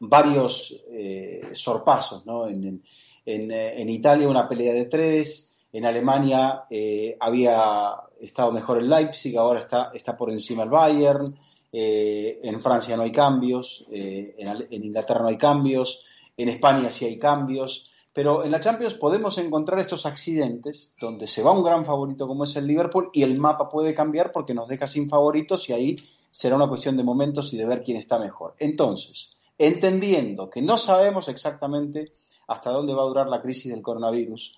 varios 0.00 0.84
eh, 0.90 1.50
sorpasos, 1.52 2.26
¿no? 2.26 2.48
En, 2.48 2.82
en, 3.26 3.88
Italia 3.88 4.28
una 4.28 4.48
pelea 4.48 4.72
de 4.72 4.86
tres, 4.86 5.56
en 5.72 5.84
Alemania 5.84 6.64
eh, 6.70 7.16
había 7.20 7.94
estado 8.20 8.52
mejor 8.52 8.78
el 8.78 8.88
Leipzig, 8.88 9.36
ahora 9.36 9.60
está, 9.60 9.90
está 9.94 10.16
por 10.16 10.30
encima 10.30 10.64
el 10.64 10.70
Bayern. 10.70 11.34
Eh, 11.76 12.38
en 12.44 12.62
Francia 12.62 12.96
no 12.96 13.02
hay 13.02 13.10
cambios, 13.10 13.84
eh, 13.90 14.36
en, 14.38 14.84
Inglaterra 14.84 15.22
no 15.22 15.26
hay 15.26 15.36
cambios, 15.36 16.04
en 16.36 16.48
España 16.48 16.88
sí 16.88 17.04
hay 17.04 17.18
cambios, 17.18 17.90
pero 18.12 18.44
en 18.44 18.52
la 18.52 18.60
Champions 18.60 18.94
podemos 18.94 19.38
encontrar 19.38 19.80
estos 19.80 20.06
accidentes 20.06 20.94
donde 21.00 21.26
se 21.26 21.42
va 21.42 21.50
un 21.50 21.64
gran 21.64 21.84
favorito 21.84 22.28
como 22.28 22.44
es 22.44 22.54
el 22.54 22.68
Liverpool 22.68 23.10
y 23.12 23.24
el 23.24 23.40
mapa 23.40 23.68
puede 23.68 23.92
cambiar 23.92 24.30
porque 24.30 24.54
nos 24.54 24.68
deja 24.68 24.86
sin 24.86 25.08
favoritos 25.08 25.68
y 25.68 25.72
ahí 25.72 25.96
será 26.30 26.54
una 26.54 26.68
cuestión 26.68 26.96
de 26.96 27.02
momentos 27.02 27.52
y 27.52 27.56
de 27.56 27.66
ver 27.66 27.82
quién 27.82 27.96
está 27.96 28.20
mejor. 28.20 28.54
Entonces, 28.60 29.36
entendiendo 29.58 30.50
que 30.50 30.62
no 30.62 30.78
sabemos 30.78 31.26
exactamente 31.26 32.12
hasta 32.46 32.70
dónde 32.70 32.94
va 32.94 33.02
a 33.02 33.06
durar 33.06 33.26
la 33.26 33.42
crisis 33.42 33.72
del 33.72 33.82
coronavirus 33.82 34.56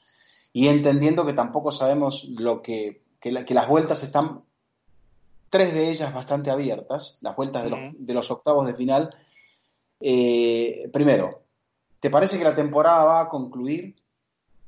y 0.52 0.68
entendiendo 0.68 1.24
que 1.24 1.32
tampoco 1.32 1.72
sabemos 1.72 2.24
lo 2.24 2.60
que, 2.60 3.04
que 3.18 3.54
las 3.54 3.68
vueltas 3.70 4.02
están 4.02 4.42
tres 5.50 5.74
de 5.74 5.90
ellas 5.90 6.12
bastante 6.12 6.50
abiertas, 6.50 7.18
las 7.22 7.36
vueltas 7.36 7.64
de, 7.64 8.14
los, 8.14 8.30
octavos 8.30 8.66
de 8.66 8.74
final. 8.74 9.14
Eh, 10.00 10.88
primero, 10.92 11.42
¿te 12.00 12.10
parece 12.10 12.38
que 12.38 12.44
la 12.44 12.56
temporada 12.56 13.04
va 13.04 13.20
a 13.22 13.28
concluir? 13.28 13.96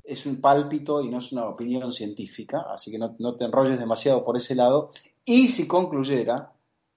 Es 0.04 0.24
un 0.24 0.40
pálpito 0.40 1.02
y 1.02 1.08
no 1.08 1.18
es 1.18 1.32
una 1.32 1.44
opinión 1.44 1.92
científica, 1.92 2.66
así 2.72 2.90
que 2.90 2.98
no, 2.98 3.36
te 3.36 3.44
enrolles 3.44 3.78
demasiado 3.78 4.24
por 4.24 4.36
ese 4.36 4.54
lado. 4.54 4.90
Y 5.24 5.48
si 5.48 5.68
concluyera, 5.68 6.52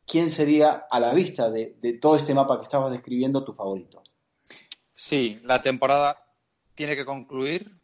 ¿quién 0.06 0.30
sería 0.30 0.86
a 0.90 1.00
la 1.00 1.14
vista 1.14 1.52
de, 1.52 1.76
de 1.82 1.94
todo 1.94 2.16
este 2.16 2.34
mapa 2.34 2.58
que 2.58 2.64
estabas 2.64 2.92
describiendo 2.92 3.44
tu 3.44 3.54
favorito? 3.54 4.02
Sí, 4.96 5.40
la 5.44 5.62
temporada 5.62 6.24
tiene 6.76 6.96
que 6.96 7.06
concluir 7.06 7.76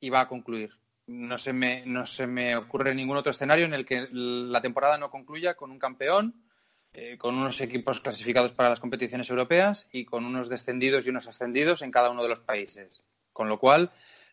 y 0.00 0.08
va 0.08 0.22
a 0.22 0.28
concluir 0.28 0.79
no 1.10 1.38
se, 1.38 1.52
me, 1.52 1.84
no 1.86 2.06
se 2.06 2.28
me 2.28 2.56
ocurre 2.56 2.94
ningún 2.94 3.16
otro 3.16 3.32
escenario 3.32 3.64
en 3.64 3.74
el 3.74 3.84
que 3.84 4.06
la 4.12 4.60
temporada 4.60 4.96
no 4.96 5.10
concluya 5.10 5.54
con 5.54 5.72
un 5.72 5.78
campeón, 5.80 6.44
eh, 6.92 7.18
con 7.18 7.34
unos 7.34 7.60
equipos 7.60 8.00
clasificados 8.00 8.52
para 8.52 8.68
las 8.70 8.78
competiciones 8.78 9.28
europeas 9.28 9.88
y 9.90 10.04
con 10.04 10.24
unos 10.24 10.48
descendidos 10.48 11.04
y 11.04 11.10
unos 11.10 11.26
ascendidos 11.26 11.82
en 11.82 11.90
cada 11.90 12.10
uno 12.10 12.22
de 12.22 12.28
los 12.28 12.40
países. 12.40 13.02
Con 13.32 13.48
lo 13.48 13.58
cual, 13.58 13.90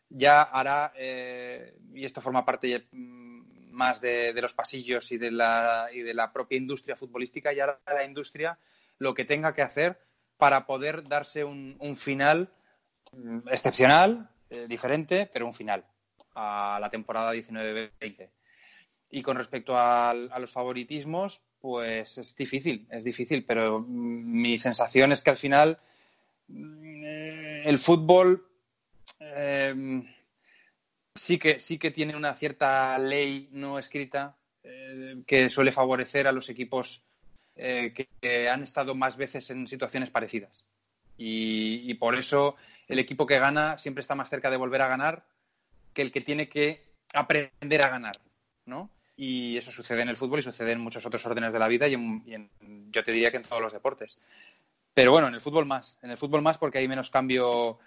ya 0.09 0.43
hará, 0.43 0.93
eh, 0.95 1.75
y 1.95 2.05
esto 2.05 2.21
forma 2.21 2.45
parte 2.45 2.87
mm, 2.91 3.71
más 3.71 3.99
de, 3.99 4.39
los 4.39 4.53
pasillos 4.53 5.11
y 5.11 5.17
de, 5.17 5.31
la, 5.31 5.89
y 5.91 6.01
de 6.01 6.13
la 6.13 6.31
propia 6.31 6.59
industria 6.59 6.95
futbolística, 6.95 7.53
ya 7.53 7.63
hará 7.63 7.79
la 7.87 8.05
industria 8.05 8.59
lo 8.99 9.15
que 9.15 9.25
tenga 9.25 9.55
que 9.55 9.63
hacer 9.63 9.99
para 10.37 10.67
poder 10.67 11.07
darse 11.07 11.43
un, 11.43 11.95
final 11.95 12.51
mm, 13.13 13.49
excepcional, 13.49 14.29
eh, 14.51 14.67
diferente, 14.67 15.27
pero 15.33 15.47
un 15.47 15.53
final 15.53 15.83
a 16.37 16.79
la 16.79 16.89
temporada 16.89 17.33
19-20. 17.33 18.29
Y 19.09 19.23
con 19.23 19.37
respecto 19.37 19.73
a, 19.75 20.13
los 20.13 20.51
favoritismos, 20.51 21.41
pues 21.59 22.17
es 22.17 22.35
difícil, 22.35 22.87
es 22.91 23.03
difícil, 23.03 23.43
pero 23.43 23.79
mi 23.79 24.57
sensación 24.59 25.11
es 25.11 25.21
que 25.21 25.31
al 25.31 25.37
final 25.37 25.79
mm, 26.47 27.03
el 27.65 27.77
fútbol 27.79 28.47
em, 29.19 30.05
sí, 31.15 31.39
que, 31.39 31.59
sí 31.59 31.79
que 31.79 31.91
tiene 31.91 32.15
una 32.15 32.35
cierta 32.35 32.97
ley 32.99 33.49
no 33.51 33.79
escrita 33.79 34.35
eh, 34.63 35.23
que 35.25 35.49
suele 35.49 35.71
favorecer 35.71 36.27
a 36.27 36.31
los 36.31 36.49
equipos 36.49 37.01
eh, 37.55 37.93
que, 38.21 38.49
han 38.49 38.61
estado 38.61 38.93
más 38.93 39.17
veces 39.17 39.49
en 39.49 39.67
situaciones 39.67 40.11
parecidas. 40.11 40.65
y 41.17 41.93
por 41.95 42.13
eso 42.15 42.55
el 42.87 42.99
equipo 42.99 43.25
que 43.25 43.39
gana 43.39 43.77
siempre 43.79 44.01
está 44.01 44.13
más 44.13 44.29
cerca 44.29 44.51
de 44.51 44.57
volver 44.57 44.83
a 44.83 44.87
ganar 44.87 45.25
que 45.97 46.03
el 46.03 46.11
que 46.11 46.21
tiene 46.21 46.47
que 46.47 46.93
aprender 47.11 47.81
a 47.81 47.89
ganar, 47.89 48.21
¿no? 48.67 48.91
Y 49.15 49.57
eso 49.57 49.71
sucede 49.71 50.03
en 50.03 50.09
el 50.09 50.15
fútbol 50.15 50.37
y 50.37 50.43
sucede 50.43 50.73
en 50.73 50.79
muchos 50.79 51.03
otros 51.07 51.25
órdenes 51.25 51.51
de 51.53 51.57
la 51.57 51.67
vida 51.67 51.87
y, 51.87 51.95
en, 51.95 52.51
yo 52.91 53.03
te 53.03 53.11
diría 53.11 53.31
que 53.31 53.37
en 53.37 53.43
todos 53.43 53.63
los 53.63 53.73
deportes. 53.73 54.19
Pero 54.93 55.11
bueno, 55.11 55.27
en 55.27 55.33
el 55.33 55.41
fútbol 55.41 55.65
más, 55.65 55.97
en 56.03 56.11
el 56.11 56.17
fútbol 56.17 56.43
más 56.43 56.59
porque 56.59 56.77
hay 56.77 56.87
menos 56.87 57.09
cambio, 57.09 57.79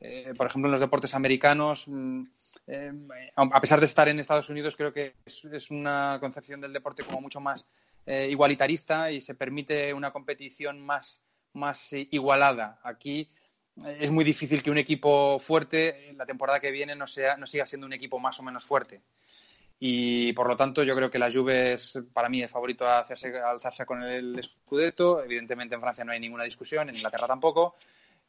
eh, 0.00 0.32
por 0.34 0.46
ejemplo, 0.46 0.68
en 0.68 0.72
los 0.72 0.80
deportes 0.80 1.14
americanos, 1.14 1.84
mm, 1.88 2.22
eh, 2.68 2.92
a 3.36 3.60
pesar 3.60 3.80
de 3.80 3.86
estar 3.86 4.08
en 4.08 4.18
Estados 4.18 4.48
Unidos, 4.48 4.74
creo 4.74 4.94
que 4.94 5.16
es, 5.26 5.70
una 5.70 6.16
concepción 6.20 6.62
del 6.62 6.72
deporte 6.72 7.04
como 7.04 7.20
mucho 7.20 7.38
más 7.38 7.68
eh, 8.06 8.28
igualitarista 8.30 9.10
y 9.10 9.20
se 9.20 9.34
permite 9.34 9.92
una 9.92 10.10
competición 10.10 10.80
más, 10.80 11.20
más 11.52 11.92
igualada. 11.92 12.80
Aquí 12.82 13.28
es 13.86 14.10
muy 14.10 14.24
difícil 14.24 14.62
que 14.62 14.70
un 14.70 14.78
equipo 14.78 15.38
fuerte 15.38 16.12
la 16.16 16.26
temporada 16.26 16.60
que 16.60 16.70
viene 16.70 16.94
no, 16.96 17.06
sea, 17.06 17.36
no 17.36 17.46
siga 17.46 17.66
siendo 17.66 17.86
un 17.86 17.92
equipo 17.92 18.18
más 18.18 18.38
o 18.40 18.42
menos 18.42 18.64
fuerte. 18.64 19.00
Y 19.80 20.32
por 20.32 20.48
lo 20.48 20.56
tanto, 20.56 20.82
yo 20.82 20.96
creo 20.96 21.10
que 21.10 21.20
la 21.20 21.30
Juve 21.30 21.74
es 21.74 21.98
para 22.12 22.28
mí 22.28 22.42
el 22.42 22.48
favorito 22.48 22.86
a, 22.86 22.98
hacerse, 22.98 23.38
alzarse 23.38 23.86
con 23.86 24.02
el 24.02 24.40
Scudetto. 24.42 25.22
Evidentemente, 25.22 25.76
en 25.76 25.80
Francia 25.80 26.04
no 26.04 26.12
hay 26.12 26.18
ninguna 26.18 26.44
discusión, 26.44 26.88
en 26.88 26.96
Inglaterra 26.96 27.28
tampoco. 27.28 27.76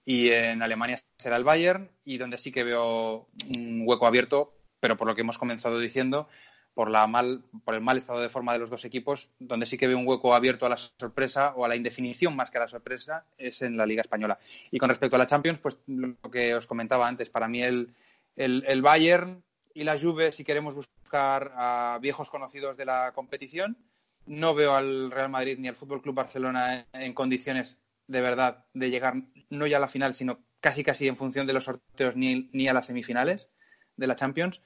Y 0.06 0.30
en 0.30 0.62
Alemania 0.62 1.02
será 1.18 1.38
el 1.38 1.44
Bayern. 1.44 1.90
Y 2.06 2.18
donde 2.18 2.38
sí 2.38 2.52
que 2.52 2.64
veo 2.64 3.28
un 3.48 3.82
hueco 3.84 4.06
abierto, 4.06 4.54
pero 4.80 4.96
por 4.96 5.08
lo 5.08 5.16
que 5.16 5.22
hemos 5.22 5.40
comenzado 5.40 5.80
diciendo, 5.80 6.30
por, 6.74 6.90
la 6.90 7.08
mal, 7.08 7.44
por 7.64 7.76
el 7.76 7.82
mal 7.82 7.98
estado 7.98 8.22
de 8.22 8.30
forma 8.30 8.54
de 8.54 8.60
los 8.60 8.70
dos 8.70 8.86
equipos, 8.86 9.32
donde 9.40 9.66
sí 9.66 9.78
que 9.78 9.88
veo 9.88 9.98
un 9.98 10.08
hueco 10.08 10.34
abierto 10.34 10.66
a 10.66 10.70
la 10.70 10.78
sorpresa 10.78 11.54
o 11.56 11.66
a 11.66 11.68
la 11.68 11.76
indefinición 11.76 12.36
más 12.36 12.52
que 12.52 12.58
a 12.58 12.62
la 12.62 12.68
sorpresa, 12.68 13.26
es 13.38 13.62
en 13.62 13.78
la 13.78 13.86
Liga 13.86 14.02
Española. 14.02 14.40
Y 14.72 14.80
con 14.80 14.90
respecto 14.90 15.16
a 15.16 15.20
la 15.20 15.28
Champions, 15.28 15.60
pues 15.60 15.80
lo 15.88 16.16
que 16.32 16.56
os 16.56 16.68
comentaba 16.68 17.08
antes, 17.08 17.30
para 17.30 17.48
mí 17.48 17.62
el, 17.62 17.94
el, 18.36 18.64
el 18.68 18.82
Bayern 18.82 19.44
y 19.74 19.84
la 19.84 19.98
Juve, 19.98 20.32
si 20.32 20.44
queremos 20.44 20.76
buscar 20.76 21.54
a 21.56 22.00
viejos 22.02 22.30
conocidos 22.30 22.78
de 22.78 22.86
la 22.86 23.12
competición, 23.14 23.78
no 24.26 24.54
veo 24.54 24.76
al 24.76 25.12
Real 25.12 25.30
Madrid 25.30 25.58
ni 25.60 25.68
al 25.68 25.76
Fútbol 25.76 26.02
Club 26.02 26.16
Barcelona 26.16 26.86
en, 26.94 27.14
condiciones 27.14 27.78
de 28.08 28.22
verdad 28.22 28.66
de 28.74 28.90
llegar 28.90 29.16
no 29.50 29.68
ya 29.68 29.78
a 29.78 29.80
la 29.80 29.88
final, 29.88 30.14
sino 30.14 30.40
casi 30.60 30.84
casi 30.84 31.08
en 31.08 31.16
función 31.16 31.48
de 31.48 31.54
los 31.54 31.66
sorteos 31.66 32.16
ni, 32.16 32.50
ni 32.54 32.68
a 32.68 32.74
las 32.74 32.88
semifinales 32.88 33.50
de 33.98 34.08
la 34.08 34.16
Champions. 34.16 34.62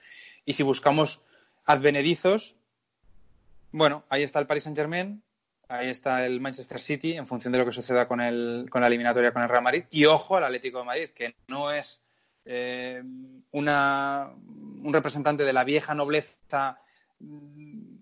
Y 0.45 0.53
si 0.53 0.63
buscamos 0.63 1.21
advenedizos, 1.65 2.55
bueno, 3.71 4.03
ahí 4.09 4.23
está 4.23 4.39
el 4.39 4.47
Paris 4.47 4.63
Saint 4.63 4.77
Germain, 4.77 5.23
ahí 5.67 5.89
está 5.89 6.25
el 6.25 6.39
Manchester 6.39 6.79
City, 6.79 7.17
en 7.17 7.27
función 7.27 7.51
de 7.51 7.59
lo 7.59 7.65
que 7.65 7.71
suceda 7.71 8.07
con, 8.07 8.21
el, 8.21 8.67
con 8.69 8.81
la 8.81 8.87
eliminatoria 8.87 9.31
con 9.31 9.41
el 9.41 9.49
Real 9.49 9.63
Madrid. 9.63 9.85
Y 9.89 10.05
ojo 10.05 10.37
al 10.37 10.43
Atlético 10.43 10.79
de 10.79 10.85
Madrid, 10.85 11.09
que 11.09 11.35
no 11.47 11.71
es 11.71 11.99
eh, 12.45 13.01
una, 13.51 14.31
un 14.35 14.93
representante 14.93 15.43
de 15.43 15.53
la 15.53 15.63
vieja 15.63 15.95
nobleza 15.95 16.79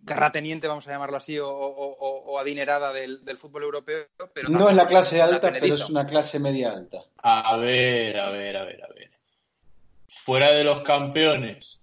terrateniente, 0.06 0.68
vamos 0.68 0.88
a 0.88 0.92
llamarlo 0.92 1.18
así, 1.18 1.38
o, 1.40 2.38
adinerada 2.40 2.92
del, 2.92 3.38
fútbol 3.38 3.64
europeo. 3.64 4.08
Pero 4.34 4.50
no 4.50 4.70
es 4.70 4.76
la 4.76 4.88
clase 4.88 5.22
alta, 5.22 5.52
pero 5.52 5.76
es 5.76 5.90
una 5.90 6.06
clase 6.06 6.40
media 6.40 6.72
alta. 6.72 7.04
A 7.18 7.56
ver, 7.58 8.20
a 8.20 8.30
ver, 8.32 8.58
a 8.58 8.66
ver, 8.66 8.84
a 8.84 8.88
ver. 8.88 9.12
Fuera 10.08 10.52
de 10.52 10.64
los 10.64 10.82
campeones, 10.82 11.81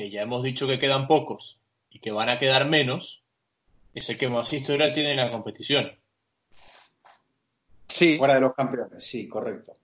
que 0.00 0.08
ya 0.08 0.22
hemos 0.22 0.42
dicho 0.42 0.66
que 0.66 0.78
quedan 0.78 1.06
pocos 1.06 1.60
y 1.90 1.98
que 1.98 2.10
van 2.10 2.30
a 2.30 2.38
quedar 2.38 2.66
menos, 2.66 3.22
es 3.92 4.08
el 4.08 4.16
que 4.16 4.30
más 4.30 4.50
historia 4.50 4.94
tiene 4.94 5.10
en 5.10 5.18
la 5.18 5.30
competición. 5.30 5.92
Sí. 7.86 8.16
Fuera 8.16 8.36
de 8.36 8.40
los 8.40 8.54
campeones, 8.54 9.04
sí, 9.04 9.28
correcto. 9.28 9.76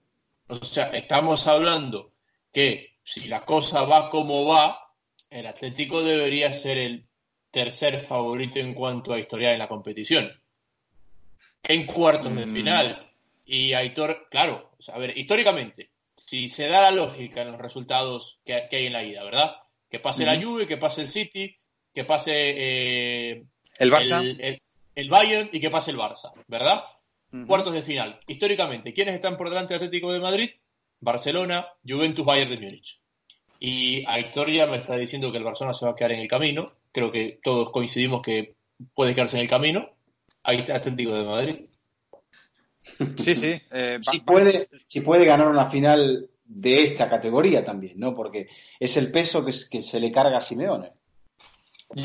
O 0.47 0.65
sea, 0.65 0.87
estamos 0.87 1.45
hablando 1.45 2.13
que 2.51 2.95
si 3.03 3.27
la 3.27 3.45
cosa 3.45 3.83
va 3.83 4.09
como 4.09 4.47
va, 4.47 4.91
el 5.29 5.45
Atlético 5.45 6.01
debería 6.01 6.51
ser 6.51 6.79
el 6.79 7.05
tercer 7.51 8.01
favorito 8.01 8.57
en 8.57 8.73
cuanto 8.73 9.13
a 9.13 9.19
historia 9.19 9.51
en 9.51 9.59
la 9.59 9.67
competición. 9.67 10.31
En 11.61 11.85
cuartos 11.85 12.35
de 12.35 12.47
mm. 12.47 12.53
final. 12.55 13.11
Y 13.45 13.73
Aitor, 13.73 14.29
claro, 14.31 14.71
a 14.91 14.97
ver, 14.97 15.15
históricamente, 15.15 15.91
si 16.15 16.49
se 16.49 16.69
da 16.69 16.81
la 16.81 16.89
lógica 16.91 17.43
en 17.43 17.51
los 17.51 17.61
resultados 17.61 18.39
que, 18.43 18.67
hay 18.71 18.87
en 18.87 18.93
la 18.93 19.03
ida, 19.03 19.23
¿verdad? 19.23 19.57
Que 19.89 19.99
pase 19.99 20.25
la 20.25 20.41
Juve, 20.41 20.67
que 20.67 20.77
pase 20.77 21.01
el 21.01 21.07
City, 21.07 21.55
que 21.93 22.03
pase 22.03 22.31
eh, 22.35 23.43
el 23.77 23.91
Barça, 23.91 24.59
el, 24.95 25.09
Bayern 25.09 25.49
y 25.51 25.59
que 25.59 25.69
pase 25.69 25.91
el 25.91 25.97
Barça, 25.97 26.31
¿verdad? 26.47 26.83
Cuartos 27.45 27.73
de 27.73 27.83
final. 27.83 28.19
Históricamente, 28.27 28.93
¿quiénes 28.93 29.15
están 29.15 29.37
por 29.37 29.49
delante 29.49 29.73
del 29.73 29.83
Atlético 29.83 30.11
de 30.11 30.19
Madrid? 30.19 30.49
Barcelona, 30.99 31.67
Juventus, 31.87 32.25
Bayern 32.25 32.51
de 32.51 32.57
Múnich. 32.57 32.99
Y 33.59 34.03
Aitor 34.07 34.51
ya 34.51 34.67
me 34.67 34.77
está 34.77 34.95
diciendo 34.95 35.31
que 35.31 35.37
el 35.37 35.43
Barcelona 35.43 35.73
se 35.73 35.85
va 35.85 35.91
a 35.91 35.95
quedar 35.95 36.11
en 36.11 36.19
el 36.19 36.27
camino. 36.27 36.73
Creo 36.91 37.11
que 37.11 37.39
todos 37.43 37.71
coincidimos 37.71 38.21
que 38.21 38.55
puede 38.93 39.13
quedarse 39.13 39.37
en 39.37 39.43
el 39.43 39.49
camino. 39.49 39.89
Ahí 40.43 40.59
está 40.59 40.75
Atlético 40.75 41.13
de 41.13 41.23
Madrid. 41.23 41.55
Sí, 43.17 43.35
sí. 43.35 43.61
Eh, 43.71 43.97
si, 44.01 44.19
puede, 44.19 44.69
si 44.87 45.01
puede 45.01 45.25
ganar 45.25 45.47
una 45.47 45.69
final 45.69 46.29
de 46.47 46.83
esta 46.83 47.09
categoría 47.09 47.63
también, 47.63 47.99
¿no? 47.99 48.15
Porque 48.15 48.47
es 48.79 48.97
el 48.97 49.11
peso 49.11 49.45
que, 49.45 49.53
que 49.69 49.81
se 49.81 49.99
le 49.99 50.11
carga 50.11 50.37
a 50.37 50.41
Simeone. 50.41 50.93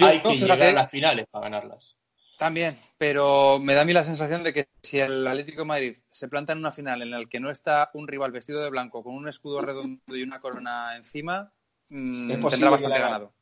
Hay 0.01 0.23
que 0.23 0.37
llegar 0.37 0.63
a 0.63 0.73
las 0.73 0.91
finales 0.91 1.27
para 1.31 1.45
ganarlas. 1.45 1.97
También, 2.39 2.77
pero 2.99 3.61
me 3.61 3.75
da 3.75 3.83
a 3.83 3.85
mí 3.85 3.93
la 3.93 4.03
sensación 4.03 4.43
de 4.43 4.53
que 4.53 4.69
si 4.83 4.99
el 4.99 5.25
Atlético 5.27 5.61
de 5.61 5.67
Madrid 5.67 5.97
se 6.11 6.27
planta 6.27 6.53
en 6.53 6.59
una 6.59 6.73
final 6.73 7.01
en 7.03 7.11
la 7.11 7.25
que 7.27 7.39
no 7.39 7.51
está 7.51 7.91
un 7.95 8.09
rival 8.09 8.33
vestido 8.33 8.61
de 8.63 8.71
blanco 8.71 9.05
con 9.05 9.15
un 9.15 9.29
escudo 9.29 9.63
redondo 9.63 10.17
y 10.17 10.23
una 10.23 10.41
corona 10.41 10.97
encima, 10.97 11.53
mm, 11.89 12.33
tendrá 12.49 12.71
bastante 12.71 12.99
ganado. 12.99 13.33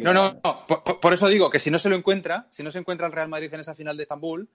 no, 0.00 0.12
no, 0.12 0.40
no. 0.44 1.00
Por, 1.00 1.14
eso 1.14 1.28
digo 1.28 1.48
que 1.48 1.60
si 1.60 1.70
no 1.70 1.78
se 1.78 1.88
lo 1.88 1.96
encuentra, 1.96 2.46
si 2.50 2.62
no 2.62 2.70
se 2.70 2.78
encuentra 2.78 3.06
el 3.06 3.12
Real 3.14 3.28
Madrid 3.28 3.54
en 3.54 3.60
esa 3.60 3.74
final 3.74 3.96
de 3.96 4.02
Estambul, 4.02 4.50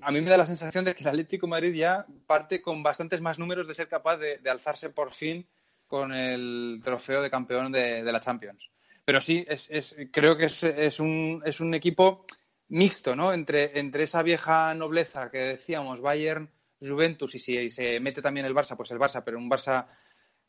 a 0.00 0.10
mí 0.10 0.20
me 0.20 0.30
da 0.30 0.36
la 0.36 0.46
sensación 0.46 0.84
de 0.84 0.94
que 0.94 1.04
el 1.04 1.08
Atlético 1.08 1.46
Madrid 1.46 1.74
ya 1.74 2.06
parte 2.26 2.60
con 2.62 2.82
bastantes 2.82 3.20
más 3.20 3.38
números 3.38 3.66
de 3.68 3.74
ser 3.74 3.88
capaz 3.88 4.16
de, 4.16 4.40
alzarse 4.48 4.90
por 4.90 5.12
fin 5.12 5.46
con 5.86 6.12
el 6.12 6.80
trofeo 6.82 7.22
de 7.22 7.30
campeón 7.30 7.72
de, 7.72 8.02
la 8.02 8.20
Champions. 8.20 8.70
Pero 9.04 9.20
sí, 9.20 9.44
es, 9.48 9.96
creo 10.10 10.36
que 10.36 10.46
es, 10.46 11.00
un, 11.00 11.42
es 11.44 11.60
un 11.60 11.74
equipo 11.74 12.26
mixto, 12.68 13.14
¿no? 13.14 13.32
Entre, 13.32 13.72
esa 14.02 14.22
vieja 14.22 14.74
nobleza 14.74 15.30
que 15.30 15.38
decíamos, 15.38 16.00
Bayern, 16.00 16.50
Juventus, 16.80 17.34
y 17.34 17.38
si 17.38 17.70
se 17.70 18.00
mete 18.00 18.22
también 18.22 18.46
el 18.46 18.54
Barça, 18.54 18.76
pues 18.76 18.90
el 18.90 18.98
Barça, 18.98 19.22
pero 19.24 19.38
un 19.38 19.50
Barça 19.50 19.86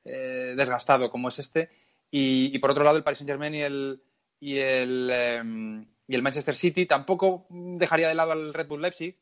eh, 0.04 0.54
desgastado 0.58 1.10
como 1.10 1.30
es 1.30 1.40
este. 1.40 1.70
Y, 2.10 2.58
por 2.60 2.72
otro 2.72 2.84
lado, 2.84 2.98
el 2.98 3.04
Paris 3.04 3.20
Saint 3.20 3.30
Germain 3.30 3.54
y 3.54 3.62
el, 3.62 4.02
y 4.40 4.58
el, 4.58 5.10
em, 5.12 5.86
y 6.08 6.16
el 6.16 6.22
Manchester 6.22 6.56
City 6.56 6.86
tampoco 6.86 7.46
dejaría 7.50 8.08
de 8.08 8.16
lado 8.16 8.32
al 8.32 8.54
Red 8.54 8.68
Bull 8.68 8.82
Leipzig. 8.82 9.18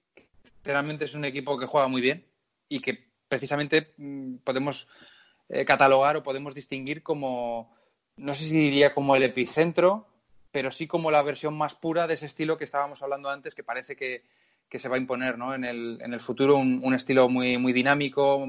Realmente 0.63 1.05
es 1.05 1.15
un 1.15 1.25
equipo 1.25 1.57
que 1.57 1.65
juega 1.65 1.87
muy 1.87 2.01
bien 2.01 2.25
y 2.69 2.79
que 2.79 3.07
precisamente 3.27 3.93
mm, 3.97 4.37
podemos 4.37 4.87
eh, 5.49 5.65
catalogar 5.65 6.17
o 6.17 6.23
podemos 6.23 6.53
distinguir 6.53 7.03
como, 7.03 7.75
no 8.17 8.33
sé 8.33 8.45
si 8.45 8.57
diría 8.57 8.93
como 8.93 9.15
el 9.15 9.23
epicentro 9.23 10.07
pero 10.55 10.71
sí 10.71 10.87
como 10.87 11.11
la 11.11 11.21
versión 11.21 11.53
más 11.57 11.75
pura 11.75 12.07
de 12.07 12.13
ese 12.13 12.27
estilo 12.27 12.57
que 12.57 12.63
estábamos 12.63 13.01
hablando 13.01 13.29
antes, 13.29 13.53
que 13.53 13.61
parece 13.61 13.97
que, 13.97 14.23
se 14.71 14.87
va 14.87 14.95
a 14.95 14.99
imponer 14.99 15.37
¿no? 15.37 15.53
en, 15.53 15.65
el, 15.65 15.97
en 15.99 16.13
el 16.13 16.21
futuro, 16.21 16.55
un, 16.55 16.93
estilo 16.93 17.27
muy, 17.27 17.57
muy 17.57 17.73
dinámico, 17.73 18.47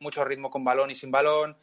mucho 0.00 0.22
ritmo 0.22 0.50
con 0.50 0.64
balón 0.64 0.90
y 0.90 0.94
sin 0.94 1.10
balón, 1.10 1.56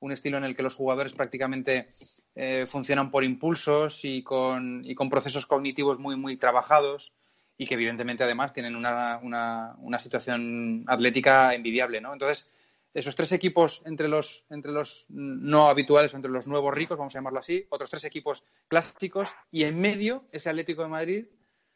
un 0.00 0.12
estilo 0.12 0.38
en 0.38 0.44
el 0.44 0.56
que 0.56 0.62
los 0.62 0.74
jugadores 0.74 1.12
prácticamente 1.12 1.88
eh, 2.34 2.66
funcionan 2.66 3.10
por 3.10 3.24
impulsos 3.24 4.04
y 4.04 4.22
con, 4.22 4.82
y 4.84 4.94
con 4.94 5.10
procesos 5.10 5.46
cognitivos 5.46 5.98
muy, 5.98 6.16
muy 6.16 6.36
trabajados 6.36 7.12
y 7.56 7.66
que 7.66 7.74
evidentemente 7.74 8.22
además 8.22 8.52
tienen 8.52 8.76
una, 8.76 9.18
una, 9.22 9.74
una 9.78 9.98
situación 9.98 10.84
atlética 10.86 11.54
envidiable, 11.54 12.00
¿no? 12.00 12.12
Entonces, 12.12 12.48
esos 12.94 13.14
tres 13.14 13.32
equipos 13.32 13.82
entre 13.84 14.08
los, 14.08 14.44
entre 14.50 14.72
los 14.72 15.06
no 15.08 15.68
habituales 15.68 16.12
o 16.12 16.16
entre 16.16 16.30
los 16.30 16.46
nuevos 16.46 16.74
ricos, 16.74 16.96
vamos 16.96 17.14
a 17.14 17.18
llamarlo 17.18 17.40
así, 17.40 17.66
otros 17.70 17.90
tres 17.90 18.04
equipos 18.04 18.44
clásicos 18.66 19.28
y 19.50 19.64
en 19.64 19.78
medio 19.78 20.24
ese 20.32 20.48
Atlético 20.48 20.82
de 20.82 20.88
Madrid 20.88 21.26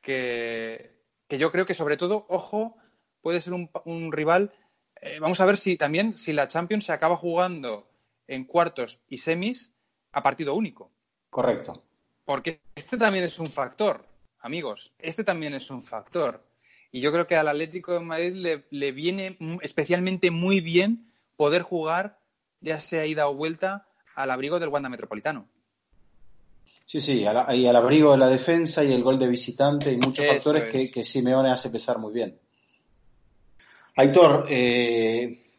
que, 0.01 0.99
yo 1.29 1.51
creo 1.53 1.67
que 1.67 1.75
sobre 1.75 1.97
todo, 1.97 2.27
ojo, 2.29 2.77
puede 3.21 3.41
ser 3.41 3.53
un, 3.53 4.13
rival. 4.13 4.53
Eh, 5.01 5.19
vamos 5.21 5.41
a 5.41 5.47
ver 5.47 5.57
si 5.57 5.77
también 5.77 6.17
si 6.17 6.33
la 6.33 6.49
Champions 6.49 6.85
se 6.85 6.93
acaba 6.93 7.17
jugando 7.17 7.89
en 8.27 8.45
cuartos 8.45 9.01
y 9.09 9.19
semis 9.19 9.73
a 10.13 10.23
partido 10.23 10.55
único. 10.55 10.91
Correcto. 11.31 11.83
Porque 12.25 12.61
este 12.75 12.97
también 12.97 13.25
es 13.25 13.39
un 13.39 13.49
factor, 13.49 14.05
amigos, 14.41 14.93
este 14.99 15.25
también 15.25 15.55
es 15.55 15.71
un 15.71 15.83
factor. 15.83 16.45
Y 16.93 17.01
yo 17.01 17.11
creo 17.11 17.27
que 17.27 17.37
al 17.37 17.49
Atlético 17.49 17.95
de 17.95 18.01
Madrid 18.01 18.63
le, 18.71 18.93
viene 18.93 19.39
especialmente 19.63 20.31
muy 20.31 20.61
bien 20.61 21.11
poder 21.37 21.63
jugar, 21.63 22.19
ya 22.61 22.79
sea 22.79 23.07
ida 23.07 23.29
o 23.29 23.35
vuelta, 23.35 23.89
al 24.15 24.31
abrigo 24.31 24.61
del 24.61 24.69
Wanda 24.69 24.91
Metropolitano. 24.91 25.49
Sí, 26.85 27.01
sí, 27.01 27.21
y 27.23 27.27
al 27.67 27.77
abrigo 27.77 28.13
de 28.13 28.19
la 28.19 28.29
defensa 28.29 28.85
y 28.85 28.93
el 28.93 29.03
gol 29.03 29.19
de 29.19 29.29
visitante 29.29 29.91
y 29.91 29.97
muchos 29.97 30.27
factores 30.27 30.71
que, 30.71 30.91
que, 30.91 31.03
Simeone 31.03 31.51
hace 31.51 31.71
pesar 31.71 31.99
muy 31.99 32.13
bien. 32.13 32.39
Aitor, 33.97 34.47
eh, 34.51 35.52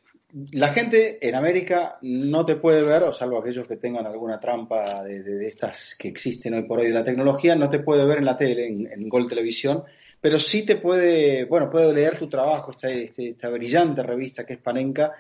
la 0.52 0.69
gente 0.69 1.19
en 1.28 1.36
América 1.36 2.00
no 2.02 2.46
te 2.46 2.56
puede 2.56 2.84
ver, 2.84 3.04
o 3.04 3.12
salvo 3.12 3.38
aquellos 3.38 3.67
que 3.67 3.78
tengan 3.78 4.08
alguna 4.08 4.39
trampa 4.39 5.04
de, 5.04 5.48
estas 5.48 5.96
que 5.96 6.08
existen 6.08 6.56
hoy 6.56 6.63
por 6.63 6.80
hoy 6.80 6.88
de 6.88 6.93
la 6.93 7.04
tecnología, 7.04 7.56
no 7.56 7.69
te 7.69 7.80
puede 7.80 8.06
ver 8.06 8.17
en 8.17 8.26
la 8.26 8.36
tele, 8.36 8.65
en, 8.65 8.91
en 8.91 9.10
Gol 9.10 9.28
Televisión, 9.28 9.84
pero 10.19 10.39
sí 10.39 10.65
te 10.65 10.78
puede, 10.78 11.46
bueno, 11.46 11.69
puede 11.69 11.93
leer 11.93 12.17
tu 12.17 12.30
trabajo, 12.30 12.72
esta, 12.72 12.89
este, 12.89 13.30
esta, 13.30 13.50
brillante 13.50 14.02
revista 14.02 14.46
que 14.46 14.54
es 14.54 14.60
Panenka, 14.60 15.12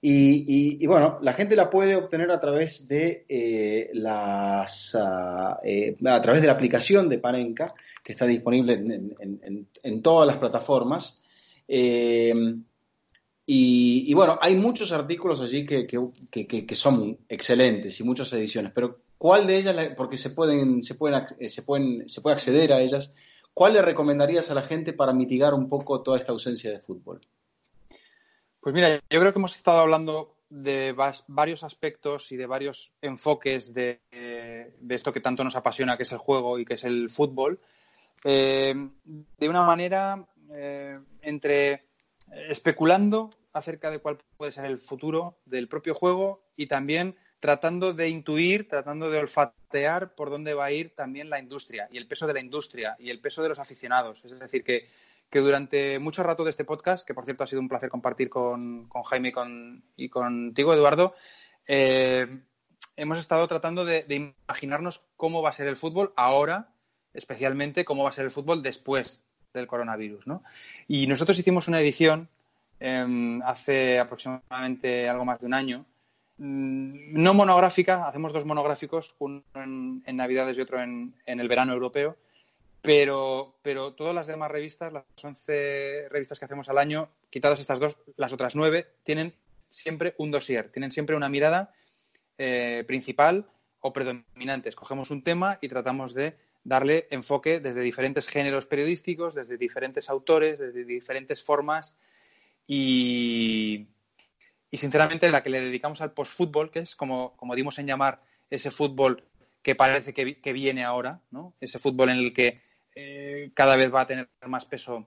Y, 0.00 0.86
bueno, 0.86 1.18
la 1.20 1.34
gente 1.34 1.54
la 1.54 1.68
puede 1.68 1.94
obtener 1.94 2.30
a 2.30 2.40
través 2.40 2.88
de 2.88 3.26
eh, 3.28 3.90
las 3.92 4.96
ah, 4.98 5.60
eh, 5.62 5.94
a 6.06 6.22
través 6.22 6.40
de 6.40 6.46
la 6.46 6.54
aplicación 6.54 7.08
de 7.08 7.18
Panenka, 7.18 7.74
que 8.02 8.12
está 8.12 8.26
disponible 8.26 8.72
en, 8.72 10.02
todas 10.02 10.26
las 10.26 10.38
plataformas. 10.38 11.22
Eh, 11.68 12.32
y, 13.52 14.14
bueno, 14.14 14.38
hay 14.40 14.54
muchos 14.54 14.92
artículos 14.92 15.40
allí 15.40 15.66
que, 15.66 15.82
que, 15.82 16.74
son 16.76 17.18
excelentes 17.28 17.98
y 17.98 18.04
muchas 18.04 18.32
ediciones, 18.32 18.70
pero 18.72 19.00
¿cuál 19.18 19.48
de 19.48 19.56
ellas, 19.56 19.76
porque 19.96 20.16
se 20.16 20.30
pueden, 20.30 20.84
se 20.84 20.94
pueden, 20.94 21.26
se 21.48 21.62
pueden, 21.62 22.08
se 22.08 22.20
puede 22.20 22.34
acceder 22.34 22.72
a 22.72 22.80
ellas, 22.80 23.16
cuál 23.52 23.72
le 23.72 23.82
recomendarías 23.82 24.52
a 24.52 24.54
la 24.54 24.62
gente 24.62 24.92
para 24.92 25.12
mitigar 25.12 25.52
un 25.52 25.68
poco 25.68 26.00
toda 26.00 26.16
esta 26.16 26.30
ausencia 26.30 26.70
de 26.70 26.78
fútbol? 26.78 27.22
Pues 28.60 28.72
mira, 28.72 29.00
yo 29.10 29.18
creo 29.18 29.32
que 29.32 29.40
hemos 29.40 29.56
estado 29.56 29.80
hablando 29.80 30.36
de 30.48 30.94
varios 31.26 31.64
aspectos 31.64 32.30
y 32.30 32.36
de 32.36 32.46
varios 32.46 32.92
enfoques 33.02 33.74
de, 33.74 33.98
esto 34.88 35.12
que 35.12 35.20
tanto 35.20 35.42
nos 35.42 35.56
apasiona, 35.56 35.96
que 35.96 36.04
es 36.04 36.12
el 36.12 36.18
juego 36.18 36.56
y 36.60 36.64
que 36.64 36.74
es 36.74 36.84
el 36.84 37.10
fútbol, 37.10 37.58
eh, 38.22 38.74
de 39.04 39.48
una 39.48 39.64
manera 39.64 40.24
eh, 40.52 41.00
entre 41.22 41.90
especulando 42.48 43.30
acerca 43.52 43.90
de 43.90 43.98
cuál 43.98 44.18
puede 44.36 44.52
ser 44.52 44.64
el 44.64 44.78
futuro 44.78 45.38
del 45.44 45.68
propio 45.68 45.94
juego 45.94 46.42
y 46.56 46.66
también 46.66 47.16
tratando 47.40 47.94
de 47.94 48.08
intuir, 48.08 48.68
tratando 48.68 49.10
de 49.10 49.18
olfatear 49.18 50.14
por 50.14 50.30
dónde 50.30 50.54
va 50.54 50.66
a 50.66 50.72
ir 50.72 50.94
también 50.94 51.30
la 51.30 51.38
industria 51.38 51.88
y 51.90 51.96
el 51.96 52.06
peso 52.06 52.26
de 52.26 52.34
la 52.34 52.40
industria 52.40 52.96
y 52.98 53.10
el 53.10 53.20
peso 53.20 53.42
de 53.42 53.48
los 53.48 53.58
aficionados. 53.58 54.20
Es 54.24 54.38
decir, 54.38 54.62
que 54.62 54.88
que 55.30 55.38
durante 55.38 55.98
mucho 56.00 56.22
rato 56.22 56.44
de 56.44 56.50
este 56.50 56.64
podcast, 56.64 57.06
que 57.06 57.14
por 57.14 57.24
cierto 57.24 57.44
ha 57.44 57.46
sido 57.46 57.60
un 57.60 57.68
placer 57.68 57.88
compartir 57.88 58.28
con, 58.28 58.88
Jaime 59.04 59.32
y, 59.96 60.08
contigo, 60.08 60.74
Eduardo, 60.74 61.14
eh, 61.68 62.40
hemos 62.96 63.18
estado 63.18 63.46
tratando 63.46 63.84
de, 63.84 64.04
imaginarnos 64.08 65.02
cómo 65.16 65.40
va 65.40 65.50
a 65.50 65.54
ser 65.54 65.68
el 65.68 65.76
fútbol 65.76 66.12
ahora, 66.16 66.74
especialmente 67.14 67.84
cómo 67.84 68.02
va 68.02 68.10
a 68.10 68.12
ser 68.12 68.24
el 68.24 68.32
fútbol 68.32 68.62
después 68.62 69.22
del 69.54 69.68
coronavirus. 69.68 70.26
¿no? 70.26 70.42
Y 70.88 71.06
nosotros 71.06 71.38
hicimos 71.38 71.68
una 71.68 71.80
edición 71.80 72.28
em, 72.80 73.40
hace 73.42 73.98
aproximadamente 73.98 75.08
algo 75.08 75.24
más 75.24 75.40
de 75.40 75.46
un 75.46 75.54
año, 75.54 75.86
mm, 76.38 77.12
no 77.12 77.34
monográfica, 77.34 78.08
hacemos 78.08 78.32
dos 78.32 78.44
monográficos, 78.44 79.14
uno 79.18 79.44
en, 79.54 80.02
Navidades 80.16 80.58
y 80.58 80.60
otro 80.62 80.82
en 80.82 81.14
el 81.26 81.48
verano 81.48 81.72
europeo, 81.72 82.16
pero, 82.82 83.56
pero 83.62 83.92
todas 83.92 84.14
las 84.14 84.26
demás 84.26 84.50
revistas, 84.50 84.92
las 84.92 85.04
11 85.22 86.08
revistas 86.08 86.38
que 86.38 86.44
hacemos 86.44 86.68
al 86.68 86.78
año, 86.78 87.10
quitadas 87.28 87.60
estas 87.60 87.78
dos, 87.78 87.96
las 88.16 88.32
otras 88.32 88.56
nueve, 88.56 88.86
tienen 89.04 89.34
siempre 89.68 90.14
un 90.18 90.30
dossier, 90.30 90.70
tienen 90.70 90.90
siempre 90.90 91.16
una 91.16 91.28
mirada 91.28 91.72
eh, 92.38 92.84
principal 92.86 93.46
o 93.80 93.92
predominante. 93.92 94.68
Escogemos 94.68 95.10
un 95.10 95.22
tema 95.22 95.58
y 95.60 95.68
tratamos 95.68 96.14
de 96.14 96.36
darle 96.64 97.06
enfoque 97.10 97.60
desde 97.60 97.80
diferentes 97.80 98.28
géneros 98.28 98.66
periodísticos, 98.66 99.34
desde 99.34 99.58
diferentes 99.58 100.08
autores, 100.08 100.58
desde 100.58 100.84
diferentes 100.84 101.42
formas 101.42 101.96
y, 102.72 103.88
y 104.70 104.76
sinceramente 104.76 105.28
la 105.28 105.42
que 105.42 105.50
le 105.50 105.60
dedicamos 105.60 106.00
al 106.02 106.12
postfútbol, 106.12 106.70
que 106.70 106.78
es 106.78 106.94
como, 106.94 107.36
como 107.36 107.56
dimos 107.56 107.80
en 107.80 107.88
llamar 107.88 108.20
ese 108.48 108.70
fútbol 108.70 109.24
que 109.60 109.74
parece 109.74 110.14
que, 110.14 110.40
que 110.40 110.52
viene 110.52 110.84
ahora, 110.84 111.20
¿no? 111.32 111.52
ese 111.60 111.80
fútbol 111.80 112.10
en 112.10 112.18
el 112.18 112.32
que 112.32 112.62
eh, 112.94 113.50
cada 113.54 113.74
vez 113.74 113.92
va 113.92 114.02
a 114.02 114.06
tener 114.06 114.28
más 114.46 114.66
peso 114.66 115.04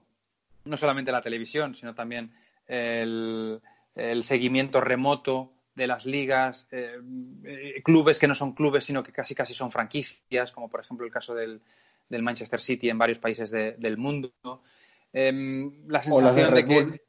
no 0.66 0.76
solamente 0.76 1.10
la 1.10 1.22
televisión, 1.22 1.74
sino 1.74 1.94
también 1.94 2.34
el, 2.66 3.62
seguimiento 4.20 4.82
remoto 4.82 5.54
de 5.74 5.86
las 5.86 6.04
ligas, 6.04 6.68
eh, 6.70 6.98
eh, 7.44 7.82
clubes 7.82 8.18
que 8.18 8.28
no 8.28 8.34
son 8.34 8.52
clubes, 8.52 8.84
sino 8.84 9.02
que 9.02 9.10
casi 9.10 9.34
casi 9.34 9.54
son 9.54 9.72
franquicias, 9.72 10.52
como 10.52 10.68
por 10.68 10.80
ejemplo 10.80 11.06
el 11.06 11.12
caso 11.12 11.34
del, 11.34 11.62
Manchester 12.10 12.60
City 12.60 12.90
en 12.90 12.98
varios 12.98 13.18
países 13.18 13.50
del 13.50 13.96
mundo. 13.96 14.32
Em, 15.14 15.88
la 15.88 16.02
sensación 16.02 16.54
de, 16.54 16.64
que. 16.66 17.04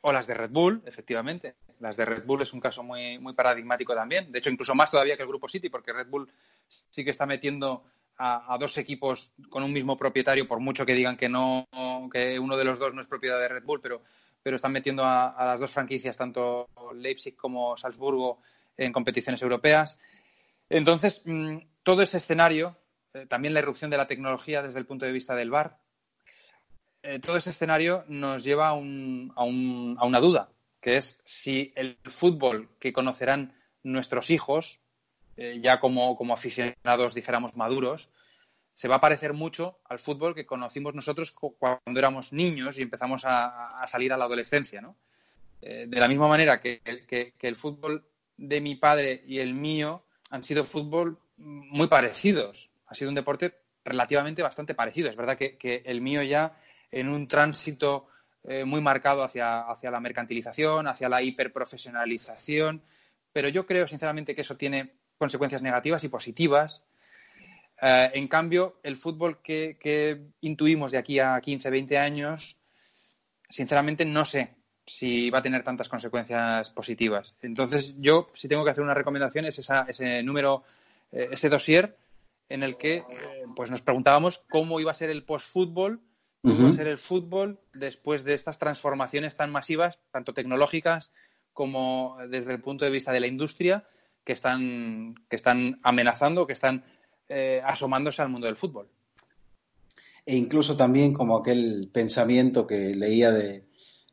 O 0.00 0.12
las 0.12 0.26
de 0.26 0.34
Red 0.34 0.50
Bull, 0.50 0.82
efectivamente. 0.86 1.56
Las 1.80 1.96
de 1.96 2.04
Red 2.04 2.24
Bull 2.24 2.42
es 2.42 2.52
un 2.52 2.60
caso 2.60 2.82
muy, 2.82 3.18
muy 3.18 3.32
paradigmático 3.32 3.94
también. 3.94 4.30
De 4.30 4.38
hecho, 4.38 4.50
incluso 4.50 4.74
más 4.74 4.90
todavía 4.90 5.16
que 5.16 5.22
el 5.22 5.28
Grupo 5.28 5.48
City, 5.48 5.68
porque 5.68 5.92
Red 5.92 6.08
Bull 6.08 6.30
sí 6.68 7.04
que 7.04 7.10
está 7.10 7.26
metiendo 7.26 7.84
a, 8.18 8.56
dos 8.58 8.76
equipos 8.78 9.32
con 9.48 9.62
un 9.62 9.72
mismo 9.72 9.96
propietario, 9.96 10.48
por 10.48 10.58
mucho 10.60 10.84
que 10.84 10.94
digan 10.94 11.16
que 11.16 11.28
no, 11.28 11.68
que 12.12 12.38
uno 12.38 12.56
de 12.56 12.64
los 12.64 12.78
dos 12.78 12.92
no 12.92 13.00
es 13.00 13.06
propiedad 13.06 13.38
de 13.38 13.48
Red 13.48 13.62
Bull, 13.62 13.80
pero, 13.80 14.02
pero 14.42 14.56
están 14.56 14.72
metiendo 14.72 15.04
a, 15.04 15.34
las 15.38 15.60
dos 15.60 15.70
franquicias, 15.70 16.16
tanto 16.16 16.68
Leipzig 16.94 17.36
como 17.36 17.76
Salzburgo, 17.76 18.40
en 18.76 18.92
competiciones 18.92 19.42
europeas. 19.42 19.98
Entonces, 20.68 21.22
mm, 21.24 21.58
todo 21.82 22.02
ese 22.02 22.18
escenario, 22.18 22.76
eh, 23.14 23.26
también 23.26 23.54
la 23.54 23.60
irrupción 23.60 23.90
de 23.90 23.96
la 23.96 24.06
tecnología 24.06 24.62
desde 24.62 24.78
el 24.78 24.86
punto 24.86 25.06
de 25.06 25.12
vista 25.12 25.34
del 25.34 25.50
VAR, 25.50 25.78
eh, 27.02 27.18
todo 27.18 27.36
ese 27.36 27.50
escenario 27.50 28.04
nos 28.08 28.44
lleva 28.44 28.68
a, 28.68 28.72
un, 28.72 29.32
a, 29.36 29.44
un, 29.44 29.96
a 29.98 30.04
una 30.04 30.20
duda, 30.20 30.50
que 30.80 30.96
es 30.96 31.20
si 31.24 31.72
el 31.76 31.98
fútbol 32.04 32.68
que 32.78 32.92
conocerán 32.92 33.54
nuestros 33.82 34.30
hijos, 34.30 34.80
eh, 35.36 35.60
ya 35.62 35.80
como, 35.80 36.16
como, 36.16 36.34
aficionados, 36.34 37.14
dijéramos, 37.14 37.56
maduros, 37.56 38.08
se 38.74 38.88
va 38.88 38.96
a 38.96 39.00
parecer 39.00 39.32
mucho 39.32 39.80
al 39.88 39.98
fútbol 39.98 40.34
que 40.34 40.46
conocimos 40.46 40.94
nosotros 40.94 41.32
cuando 41.32 41.98
éramos 41.98 42.32
niños 42.32 42.78
y 42.78 42.82
empezamos 42.82 43.22
a, 43.24 43.84
salir 43.88 44.12
a 44.12 44.16
la 44.16 44.26
adolescencia, 44.26 44.80
¿no? 44.80 44.96
Eh, 45.60 45.86
de 45.88 45.98
la 45.98 46.06
misma 46.06 46.28
manera 46.28 46.60
que, 46.60 46.80
el 47.40 47.56
fútbol 47.56 48.04
de 48.36 48.60
mi 48.60 48.76
padre 48.76 49.24
y 49.26 49.40
el 49.40 49.52
mío 49.52 50.04
han 50.30 50.44
sido 50.44 50.64
fútbol 50.64 51.18
muy 51.36 51.88
parecidos. 51.88 52.70
Ha 52.86 52.94
sido 52.94 53.08
un 53.08 53.16
deporte 53.16 53.54
relativamente 53.84 54.42
bastante 54.42 54.74
parecido. 54.74 55.10
Es 55.10 55.16
verdad 55.16 55.36
que, 55.36 55.82
el 55.84 56.00
mío 56.00 56.22
ya 56.22 56.56
en 56.90 57.08
un 57.08 57.28
tránsito 57.28 58.08
eh, 58.44 58.64
muy 58.64 58.80
marcado 58.80 59.22
hacia, 59.22 59.60
hacia 59.60 59.90
la 59.90 60.00
mercantilización, 60.00 60.86
hacia 60.86 61.08
la 61.08 61.22
hiperprofesionalización, 61.22 62.82
pero 63.32 63.48
yo 63.48 63.66
creo 63.66 63.86
sinceramente 63.86 64.34
que 64.34 64.40
eso 64.40 64.56
tiene 64.56 64.94
consecuencias 65.18 65.62
negativas 65.62 66.04
y 66.04 66.08
positivas. 66.08 66.82
Eh, 67.82 68.10
en 68.14 68.28
cambio, 68.28 68.80
el 68.82 68.96
fútbol 68.96 69.42
que, 69.42 70.30
intuimos 70.40 70.92
de 70.92 70.98
aquí 70.98 71.18
a 71.18 71.40
15, 71.40 71.70
20 71.70 71.98
años, 71.98 72.56
sinceramente 73.48 74.04
no 74.04 74.24
sé 74.24 74.54
si 74.86 75.28
va 75.28 75.40
a 75.40 75.42
tener 75.42 75.62
tantas 75.62 75.88
consecuencias 75.88 76.70
positivas. 76.70 77.34
Entonces, 77.42 77.94
yo, 77.98 78.30
si 78.32 78.48
tengo 78.48 78.64
que 78.64 78.70
hacer 78.70 78.84
una 78.84 78.94
recomendación, 78.94 79.44
es 79.44 79.58
ese 79.58 80.22
número, 80.22 80.64
eh, 81.12 81.28
ese 81.32 81.48
dossier 81.48 81.96
en 82.48 82.62
el 82.62 82.78
que 82.78 83.04
pues 83.54 83.70
nos 83.70 83.82
preguntábamos 83.82 84.38
cómo 84.48 84.80
iba 84.80 84.90
a 84.90 84.94
ser 84.94 85.10
el 85.10 85.24
post-fútbol, 85.24 86.00
cómo 86.42 86.60
iba 86.60 86.70
a 86.70 86.72
ser 86.72 86.86
el 86.86 86.98
fútbol 86.98 87.60
después 87.74 88.24
de 88.24 88.34
estas 88.34 88.58
transformaciones 88.58 89.36
tan 89.36 89.50
masivas, 89.50 89.98
tanto 90.10 90.34
tecnológicas 90.34 91.12
como 91.52 92.16
desde 92.28 92.52
el 92.52 92.60
punto 92.60 92.84
de 92.84 92.90
vista 92.90 93.12
de 93.12 93.20
la 93.20 93.26
industria, 93.26 93.88
que 94.24 94.32
están, 94.32 95.14
que 95.28 95.36
están 95.36 95.80
amenazando, 95.82 96.46
que 96.46 96.52
están 96.52 96.84
eh, 97.28 97.60
asomándose 97.64 98.22
al 98.22 98.28
mundo 98.28 98.46
del 98.46 98.56
fútbol. 98.56 98.88
E 100.24 100.36
incluso 100.36 100.76
también 100.76 101.14
como 101.14 101.38
aquel 101.38 101.88
pensamiento 101.92 102.66
que 102.66 102.94
leía 102.94 103.32
de, 103.32 103.64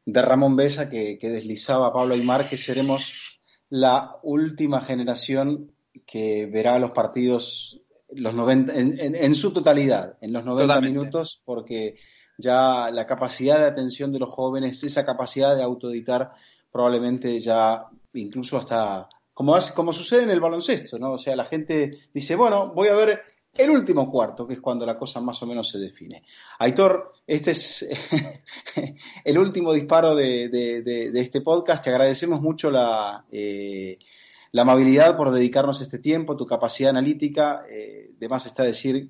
Ramón 0.05 0.55
Besa 0.55 0.89
que, 0.89 1.17
deslizaba 1.21 1.87
a 1.87 1.93
Pablo 1.93 2.15
Aymar, 2.15 2.47
que 2.47 2.57
seremos 2.57 3.41
la 3.69 4.17
última 4.23 4.81
generación 4.81 5.71
que 6.05 6.45
verá 6.45 6.79
los 6.79 6.91
partidos 6.91 7.81
los 8.09 8.33
90, 8.33 8.73
en, 8.73 9.35
su 9.35 9.51
totalidad, 9.51 10.17
en 10.21 10.31
los 10.31 10.45
90 10.45 10.79
minutos, 10.79 11.41
porque 11.43 11.97
ya 12.37 12.89
la 12.91 13.05
capacidad 13.05 13.57
de 13.57 13.65
atención 13.65 14.11
de 14.11 14.19
los 14.19 14.31
jóvenes, 14.31 14.83
esa 14.83 15.05
capacidad 15.05 15.55
de 15.55 15.63
autoeditar, 15.63 16.33
probablemente 16.71 17.39
ya 17.39 17.85
incluso 18.13 18.57
hasta 18.57 19.09
como, 19.33 19.55
como 19.75 19.93
sucede 19.93 20.23
en 20.23 20.29
el 20.29 20.39
baloncesto, 20.39 20.97
¿no? 20.97 21.13
O 21.13 21.17
sea, 21.17 21.35
la 21.35 21.45
gente 21.45 21.99
dice, 22.13 22.35
bueno, 22.35 22.71
voy 22.73 22.87
a 22.87 22.95
ver 22.95 23.21
el 23.53 23.69
último 23.69 24.09
cuarto, 24.09 24.47
que 24.47 24.53
es 24.55 24.61
cuando 24.61 24.85
la 24.85 24.97
cosa 24.97 25.21
más 25.21 25.41
o 25.41 25.45
menos 25.45 25.69
se 25.69 25.77
define. 25.79 26.23
Aitor, 26.59 27.13
este 27.25 27.51
es 27.51 27.85
el 29.23 29.37
último 29.37 29.73
disparo 29.73 30.15
de, 30.15 31.11
este 31.15 31.41
podcast. 31.41 31.83
Te 31.83 31.89
agradecemos 31.89 32.41
mucho 32.41 32.69
la, 32.69 33.25
eh, 33.31 33.97
la, 34.51 34.63
amabilidad 34.63 35.15
por 35.15 35.31
dedicarnos 35.31 35.81
este 35.81 35.99
tiempo, 35.99 36.37
tu 36.37 36.45
capacidad 36.45 36.89
analítica. 36.89 37.63
Eh, 37.69 38.11
de 38.17 38.27
está 38.27 38.63
decir 38.63 39.07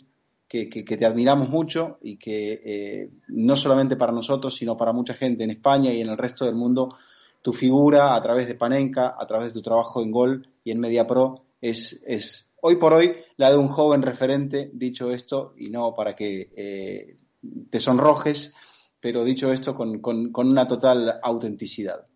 que, 0.47 0.67
te 0.67 1.05
admiramos 1.05 1.49
mucho 1.49 1.97
y 2.01 2.17
que 2.17 2.61
eh, 2.63 3.09
no 3.29 3.57
solamente 3.57 3.95
para 3.95 4.11
nosotros, 4.11 4.55
sino 4.55 4.77
para 4.77 4.93
mucha 4.93 5.13
gente 5.13 5.43
en 5.43 5.51
España 5.51 5.91
y 5.91 6.01
en 6.01 6.09
el 6.09 6.17
resto 6.17 6.45
del 6.45 6.55
mundo 6.55 6.95
tu 7.41 7.53
figura 7.53 8.15
a 8.15 8.21
través 8.21 8.47
de 8.47 8.55
Panenka, 8.55 9.15
a 9.19 9.27
través 9.27 9.49
de 9.49 9.53
tu 9.53 9.61
trabajo 9.61 10.01
en 10.01 10.11
Gol 10.11 10.47
y 10.63 10.71
en 10.71 10.79
Media 10.79 11.05
Pro, 11.05 11.45
es, 11.61 12.03
es 12.07 12.51
hoy 12.61 12.77
por 12.77 12.93
hoy 12.93 13.15
la 13.37 13.51
de 13.51 13.57
un 13.57 13.67
joven 13.67 14.01
referente, 14.01 14.71
dicho 14.73 15.11
esto, 15.11 15.53
y 15.57 15.69
no 15.69 15.93
para 15.93 16.15
que 16.15 16.49
eh, 16.55 17.17
te 17.69 17.79
sonrojes, 17.79 18.55
pero 18.99 19.23
dicho 19.23 19.51
esto 19.51 19.75
con, 19.75 20.01
una 20.33 20.67
total 20.67 21.19
autenticidad. 21.21 22.07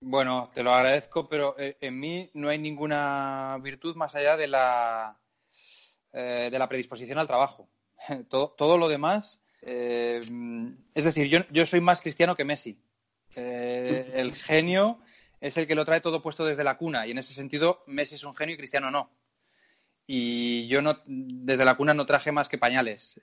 Bueno, 0.00 0.50
te 0.54 0.62
lo 0.62 0.72
agradezco, 0.72 1.28
pero 1.28 1.56
eh, 1.58 1.76
en 1.80 1.98
mí 1.98 2.30
no 2.34 2.48
hay 2.48 2.58
ninguna 2.58 3.58
virtud 3.62 3.96
más 3.96 4.14
allá 4.14 4.36
de 4.36 4.46
la, 4.46 5.19
eh, 6.12 6.48
de 6.50 6.58
la 6.58 6.68
predisposición 6.68 7.18
al 7.18 7.26
trabajo. 7.26 7.68
todo, 8.28 8.78
lo 8.78 8.88
demás, 8.88 9.40
eh, 9.62 10.22
es 10.94 11.04
decir, 11.04 11.28
yo, 11.28 11.40
yo, 11.50 11.66
soy 11.66 11.80
más 11.80 12.00
cristiano 12.00 12.36
que 12.36 12.44
Messi. 12.44 12.78
el 13.34 14.34
genio 14.34 15.00
es 15.40 15.56
el 15.56 15.66
que 15.66 15.74
lo 15.74 15.84
trae 15.84 16.00
todo 16.00 16.22
puesto 16.22 16.44
desde 16.44 16.64
la 16.64 16.76
cuna 16.76 17.06
y 17.06 17.12
en 17.12 17.18
ese 17.18 17.32
sentido 17.32 17.84
Messi 17.86 18.16
es 18.16 18.24
un 18.24 18.34
genio 18.34 18.54
y 18.54 18.58
Cristiano 18.58 18.90
no. 18.90 19.10
Y 20.06 20.66
yo 20.66 20.82
no, 20.82 20.98
desde 21.06 21.64
la 21.64 21.76
cuna 21.76 21.94
no 21.94 22.04
traje 22.04 22.32
más 22.32 22.48
que 22.48 22.58
pañales. 22.58 23.20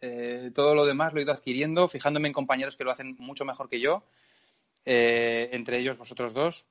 todo 0.56 0.74
lo 0.74 0.86
demás 0.86 1.14
lo 1.14 1.20
he 1.20 1.24
ido 1.24 1.34
adquiriendo, 1.34 1.88
fijándome 1.88 2.30
en 2.30 2.34
compañeros 2.34 2.78
que 2.78 2.86
lo 2.86 2.92
hacen 2.92 3.16
mucho 3.20 3.44
mejor 3.44 3.68
que 3.68 3.82
yo 3.82 4.06
eh, 4.90 5.50
entre 5.52 5.80
ellos 5.80 5.98
vosotros 5.98 6.34
dos. 6.34 6.66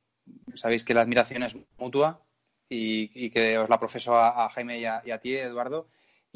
Sabéis 0.55 0.85
que 0.85 0.95
la 0.95 1.03
admiración 1.03 1.43
es 1.43 1.55
mutua 1.77 2.25
y, 2.67 3.29
que 3.29 3.59
os 3.59 3.69
la 3.69 3.79
profeso 3.79 4.17
a, 4.17 4.49
Jaime 4.49 4.81
y 4.81 4.87
a, 4.87 5.21
ti, 5.21 5.37
Eduardo. 5.37 5.87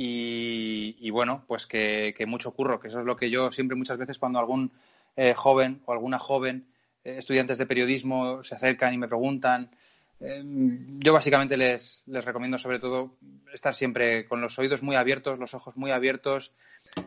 Y, 0.03 1.11
bueno, 1.11 1.45
pues 1.47 1.67
que, 1.67 2.15
mucho 2.27 2.53
curro, 2.53 2.81
que 2.81 2.89
eso 2.89 3.01
es 3.01 3.05
lo 3.05 3.19
que 3.19 3.29
yo 3.29 3.53
siempre 3.53 3.77
muchas 3.77 3.99
veces 3.99 4.19
cuando 4.19 4.39
algún 4.39 4.73
eh, 5.15 5.35
joven 5.35 5.83
o 5.85 5.93
alguna 5.93 6.19
joven, 6.19 6.69
eh, 7.05 7.17
estudiantes 7.19 7.59
de 7.59 7.67
periodismo, 7.67 8.43
se 8.43 8.55
acercan 8.55 8.95
y 8.95 8.99
me 8.99 9.09
preguntan, 9.09 9.71
yo 10.99 11.13
básicamente 11.15 11.57
les, 11.59 12.03
les, 12.07 12.25
recomiendo 12.25 12.59
sobre 12.59 12.79
todo 12.79 13.17
estar 13.55 13.75
siempre 13.75 14.27
con 14.27 14.41
los 14.43 14.59
oídos 14.59 14.83
muy 14.83 14.97
abiertos, 14.97 15.39
los 15.39 15.53
ojos 15.55 15.79
muy 15.79 15.91
abiertos, 15.91 16.53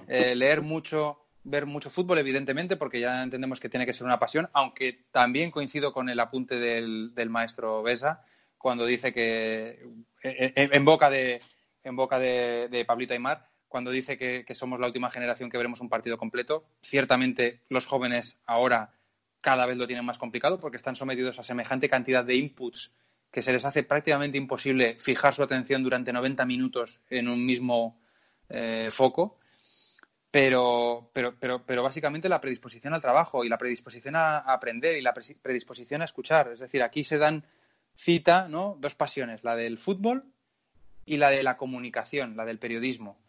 leer 0.08 0.62
mucho, 0.62 1.20
ver 1.44 1.66
mucho 1.66 1.90
fútbol, 1.90 2.20
evidentemente, 2.20 2.76
porque 2.76 3.00
ya 3.00 3.24
entendemos 3.24 3.60
que 3.60 3.70
tiene 3.70 3.88
que 3.88 3.94
ser 3.94 4.06
una 4.06 4.20
pasión, 4.20 4.50
aunque 4.54 5.06
también 5.12 5.50
coincido 5.52 5.94
con 5.94 6.10
el 6.10 6.20
apunte 6.20 6.60
del, 6.60 7.30
maestro 7.30 7.82
Besa 7.82 8.24
cuando 8.58 8.86
dice 8.86 9.14
que, 9.14 9.88
en, 10.24 10.86
boca 10.86 11.12
de, 11.12 11.42
en 11.84 11.96
boca 11.96 12.20
de, 12.20 12.84
Pablito 12.88 13.14
Aymar, 13.14 13.48
cuando 13.68 13.92
dice 13.92 14.18
que, 14.18 14.46
somos 14.54 14.80
la 14.80 14.88
última 14.88 15.12
generación 15.12 15.50
que 15.50 15.58
veremos 15.58 15.82
un 15.82 15.90
partido 15.90 16.18
completo. 16.18 16.66
Ciertamente 16.82 17.62
los 17.70 17.86
jóvenes 17.86 18.38
ahora 18.46 18.94
cada 19.42 19.66
vez 19.66 19.78
lo 19.78 19.88
tienen 19.88 20.06
más 20.06 20.18
complicado 20.18 20.60
porque 20.60 20.78
están 20.78 20.96
sometidos 20.96 21.40
a 21.40 21.44
semejante 21.44 21.90
cantidad 21.90 22.24
de 22.24 22.36
inputs 22.36 22.94
que 23.32 23.42
se 23.42 23.52
les 23.52 23.66
hace 23.66 23.84
prácticamente 23.84 24.38
imposible 24.38 24.96
fijar 25.00 25.34
su 25.34 25.42
atención 25.42 25.84
durante 25.84 26.14
90 26.14 26.46
minutos 26.46 27.02
en 27.10 27.28
un 27.28 27.44
mismo 27.46 28.00
eh, 28.48 28.90
foco. 28.92 29.40
Pero, 30.30 31.12
pero, 31.14 31.36
pero, 31.40 31.64
pero 31.66 31.84
básicamente 31.84 32.30
la 32.30 32.42
predisposición 32.42 32.94
al 32.94 33.02
trabajo 33.02 33.44
y 33.44 33.50
la 33.50 33.58
predisposición 33.58 34.16
a, 34.16 34.40
aprender 34.40 34.98
y 34.98 35.02
la 35.02 35.14
predisposición 35.14 36.02
a 36.02 36.06
escuchar. 36.06 36.52
Es 36.54 36.60
decir, 36.60 36.82
aquí 36.82 37.04
se 37.04 37.18
dan 37.18 37.46
cita 37.96 38.48
¿no? 38.48 38.76
dos 38.80 38.96
pasiones, 38.96 39.44
la 39.44 39.56
del 39.56 39.78
fútbol 39.78 40.33
y 41.06 41.18
la 41.18 41.30
de 41.30 41.44
la 41.44 41.58
comunicación, 41.58 42.36
la 42.36 42.46
del 42.46 42.60
periodismo. 42.60 43.20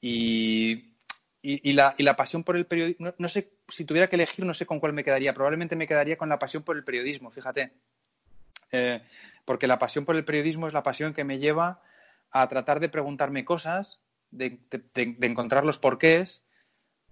Y, 0.00 0.94
y, 1.42 1.72
la, 1.72 1.94
y 1.96 2.02
la, 2.02 2.16
pasión 2.16 2.44
por 2.44 2.56
el 2.56 2.66
periodismo, 2.66 3.14
no, 3.18 3.28
sé, 3.28 3.52
si 3.68 3.84
tuviera 3.84 4.08
que 4.08 4.16
elegir, 4.16 4.44
no 4.44 4.54
sé 4.54 4.66
con 4.66 4.80
cuál 4.80 4.92
me 4.92 5.04
quedaría. 5.04 5.34
Probablemente 5.34 5.76
me 5.76 5.86
quedaría 5.86 6.16
con 6.16 6.28
la 6.28 6.38
pasión 6.38 6.62
por 6.62 6.76
el 6.76 6.84
periodismo, 6.84 7.30
fíjate. 7.30 7.72
Eh, 8.72 9.00
porque 9.44 9.66
la 9.66 9.78
pasión 9.78 10.04
por 10.04 10.16
el 10.16 10.24
periodismo 10.24 10.66
es 10.66 10.72
la 10.72 10.82
pasión 10.82 11.14
que 11.14 11.24
me 11.24 11.38
lleva 11.38 11.80
a 12.30 12.48
tratar 12.48 12.80
de 12.80 12.88
preguntarme 12.88 13.44
cosas 13.44 14.02
de, 14.30 14.58
encontrar 14.94 15.64
los 15.64 15.78
porqués, 15.78 16.42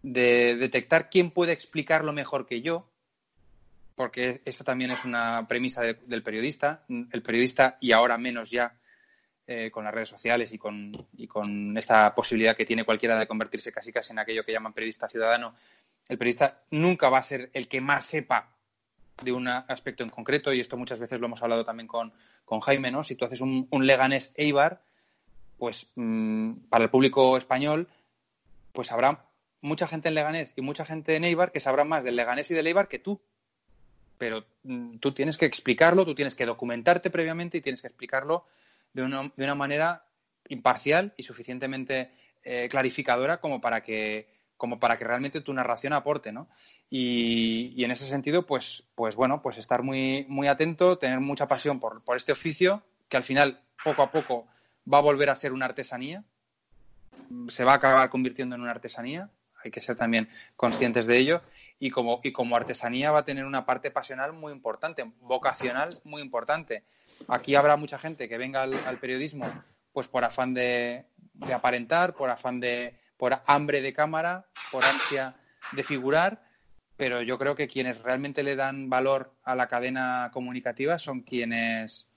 de 0.02 0.56
detectar 0.56 1.08
quién 1.10 1.30
puede 1.30 1.52
explicarlo 1.52 2.12
mejor 2.12 2.46
que 2.46 2.60
yo, 2.60 2.90
porque 3.94 4.42
esa 4.44 4.64
también 4.64 4.90
es 4.90 5.04
una 5.04 5.46
premisa 5.48 5.82
del 5.82 6.22
periodista. 6.22 6.84
El 6.88 7.22
periodista, 7.22 7.78
y 7.80 7.92
ahora 7.92 8.18
menos 8.18 8.50
ya 8.50 8.76
eh, 9.46 9.70
con 9.70 9.84
las 9.84 9.92
redes 9.92 10.08
sociales 10.08 10.52
y 10.52 10.58
con, 10.58 11.06
y 11.16 11.26
con 11.26 11.76
esta 11.76 12.14
posibilidad 12.14 12.56
que 12.56 12.64
tiene 12.64 12.84
cualquiera 12.84 13.18
de 13.18 13.26
convertirse 13.26 13.70
casi 13.72 13.92
casi 13.92 14.12
en 14.12 14.18
aquello 14.18 14.44
que 14.44 14.52
llaman 14.52 14.72
periodista 14.72 15.08
ciudadano, 15.08 15.54
el 16.08 16.18
periodista 16.18 16.62
nunca 16.70 17.10
va 17.10 17.18
a 17.18 17.22
ser 17.22 17.50
el 17.52 17.68
que 17.68 17.80
más 17.80 18.06
sepa 18.06 18.54
de 19.22 19.32
un 19.32 19.46
aspecto 19.48 20.02
en 20.02 20.10
concreto, 20.10 20.52
y 20.52 20.60
esto 20.60 20.76
muchas 20.76 20.98
veces 20.98 21.20
lo 21.20 21.26
hemos 21.26 21.42
hablado 21.42 21.64
también 21.64 21.86
con, 21.86 22.12
Jaime, 22.62 22.90
¿no? 22.90 23.02
Si 23.02 23.14
tú 23.14 23.24
haces 23.24 23.40
un, 23.40 23.68
Leganés 23.70 24.32
Eibar, 24.36 24.82
pues 25.58 25.88
mm, 25.94 26.52
para 26.68 26.84
el 26.84 26.90
público 26.90 27.36
español, 27.36 27.88
pues 28.72 28.92
habrá 28.92 29.26
mucha 29.60 29.86
gente 29.86 30.08
en 30.08 30.14
Leganés 30.14 30.52
y 30.56 30.62
mucha 30.62 30.84
gente 30.84 31.16
en 31.16 31.24
Eibar 31.24 31.52
que 31.52 31.60
sabrá 31.60 31.84
más 31.84 32.04
del 32.04 32.16
Leganés 32.16 32.50
y 32.50 32.54
del 32.54 32.66
Eibar 32.66 32.88
que 32.88 32.98
tú. 32.98 33.20
Pero 34.18 34.44
mm, 34.62 34.98
tú 34.98 35.12
tienes 35.12 35.36
que 35.36 35.46
explicarlo, 35.46 36.04
tú 36.04 36.14
tienes 36.14 36.34
que 36.34 36.46
documentarte 36.46 37.10
previamente 37.10 37.58
y 37.58 37.60
tienes 37.60 37.82
que 37.82 37.88
explicarlo 37.88 38.46
de 38.94 39.02
una, 39.02 39.30
de 39.36 39.44
una 39.44 39.54
manera 39.54 40.06
imparcial 40.48 41.12
y 41.16 41.22
suficientemente 41.22 42.10
eh, 42.42 42.68
clarificadora 42.70 43.40
como 43.40 43.60
para 43.60 43.82
que 43.82 44.32
como 44.56 44.78
para 44.78 44.96
que 44.96 45.04
realmente 45.04 45.40
tu 45.40 45.52
narración 45.52 45.92
aporte, 45.92 46.32
¿no? 46.32 46.48
Y, 46.88 47.82
en 47.84 47.90
ese 47.90 48.06
sentido, 48.06 48.46
pues, 48.46 48.84
pues 48.94 49.16
bueno, 49.16 49.42
pues 49.42 49.58
estar 49.58 49.82
muy, 49.82 50.24
muy 50.28 50.46
atento, 50.46 50.96
tener 50.96 51.20
mucha 51.20 51.48
pasión 51.48 51.80
por, 51.80 52.02
por 52.02 52.16
este 52.16 52.32
oficio, 52.32 52.82
que 53.08 53.16
al 53.16 53.24
final, 53.24 53.60
poco 53.82 54.02
a 54.02 54.10
poco, 54.10 54.46
va 54.90 54.98
a 54.98 55.02
volver 55.02 55.28
a 55.28 55.36
ser 55.36 55.52
una 55.52 55.66
artesanía, 55.66 56.24
se 57.48 57.64
va 57.64 57.72
a 57.72 57.76
acabar 57.76 58.08
convirtiendo 58.10 58.54
en 58.54 58.62
una 58.62 58.70
artesanía, 58.70 59.28
hay 59.62 59.70
que 59.70 59.80
ser 59.80 59.96
también 59.96 60.28
conscientes 60.56 61.06
de 61.06 61.18
ello, 61.18 61.42
y 61.78 61.90
como, 61.90 62.20
y 62.22 62.32
como 62.32 62.56
artesanía 62.56 63.10
va 63.10 63.20
a 63.20 63.24
tener 63.24 63.44
una 63.44 63.66
parte 63.66 63.90
pasional 63.90 64.32
muy 64.32 64.52
importante, 64.52 65.04
vocacional 65.20 66.00
muy 66.04 66.22
importante. 66.22 66.84
Aquí 67.28 67.54
habrá 67.54 67.76
mucha 67.76 67.98
gente 67.98 68.28
que 68.28 68.38
venga 68.38 68.62
al, 68.62 68.98
periodismo 68.98 69.46
pues 69.92 70.08
por 70.08 70.24
afán 70.24 70.54
de, 70.54 71.06
de, 71.34 71.52
aparentar, 71.52 72.14
por 72.14 72.30
afán 72.30 72.58
de, 72.60 72.98
por 73.16 73.40
hambre 73.46 73.80
de 73.80 73.92
cámara, 73.92 74.46
por 74.72 74.84
ansia 74.84 75.36
de 75.72 75.84
figurar, 75.84 76.42
pero 76.96 77.22
yo 77.22 77.38
creo 77.38 77.54
que 77.54 77.68
quienes 77.68 78.02
realmente 78.02 78.42
le 78.42 78.56
dan 78.56 78.90
valor 78.90 79.34
a 79.44 79.54
la 79.54 79.68
cadena 79.68 80.30
comunicativa 80.32 80.98
son 80.98 81.20
quienes 81.20 82.08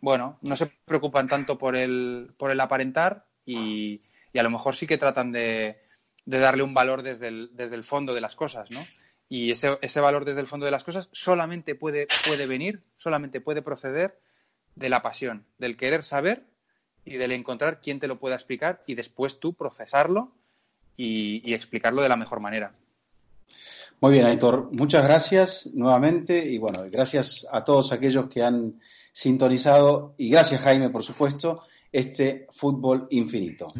bueno, 0.00 0.38
no 0.42 0.56
se 0.56 0.66
preocupan 0.66 1.28
tanto 1.28 1.58
por 1.58 1.74
el, 1.76 2.32
por 2.36 2.50
el 2.50 2.60
aparentar 2.60 3.26
y, 3.44 4.02
a 4.38 4.42
lo 4.42 4.50
mejor 4.50 4.76
sí 4.76 4.86
que 4.86 4.98
tratan 4.98 5.32
de, 5.32 5.80
darle 6.26 6.62
un 6.62 6.74
valor 6.74 7.02
desde 7.02 7.28
el, 7.28 7.50
desde 7.54 7.74
el, 7.76 7.84
fondo 7.84 8.12
de 8.12 8.20
las 8.20 8.36
cosas, 8.36 8.70
¿no? 8.70 8.86
Y 9.28 9.50
ese, 9.50 9.78
ese, 9.82 10.00
valor 10.00 10.24
desde 10.24 10.40
el 10.40 10.46
fondo 10.46 10.66
de 10.66 10.72
las 10.72 10.84
cosas 10.84 11.08
solamente 11.12 11.74
puede, 11.74 12.06
puede 12.26 12.46
venir, 12.46 12.82
solamente 12.96 13.40
puede 13.40 13.62
proceder 13.62 14.20
de 14.76 14.88
la 14.88 15.02
pasión, 15.02 15.46
del 15.58 15.76
querer 15.76 16.04
saber 16.04 16.44
y 17.04 17.16
del 17.16 17.32
encontrar 17.32 17.80
quién 17.80 17.98
te 17.98 18.08
lo 18.08 18.18
pueda 18.18 18.36
explicar 18.36 18.82
y 18.86 18.94
después 18.94 19.40
tú 19.40 19.54
procesarlo 19.54 20.32
y, 20.96 21.48
y 21.48 21.54
explicarlo 21.54 22.02
de 22.02 22.08
la 22.08 22.16
mejor 22.16 22.40
manera. 22.40 22.72
Muy 24.00 24.12
bien, 24.12 24.26
Aitor, 24.26 24.70
muchas 24.72 25.04
gracias 25.04 25.70
nuevamente 25.74 26.44
y 26.46 26.58
bueno, 26.58 26.84
gracias 26.90 27.46
a 27.50 27.64
todos 27.64 27.92
aquellos 27.92 28.28
que 28.28 28.42
han 28.42 28.78
sintonizado, 29.10 30.14
y 30.18 30.28
gracias 30.28 30.60
Jaime, 30.60 30.90
por 30.90 31.02
supuesto, 31.02 31.62
este 31.90 32.46
fútbol 32.50 33.08
infinito. 33.10 33.72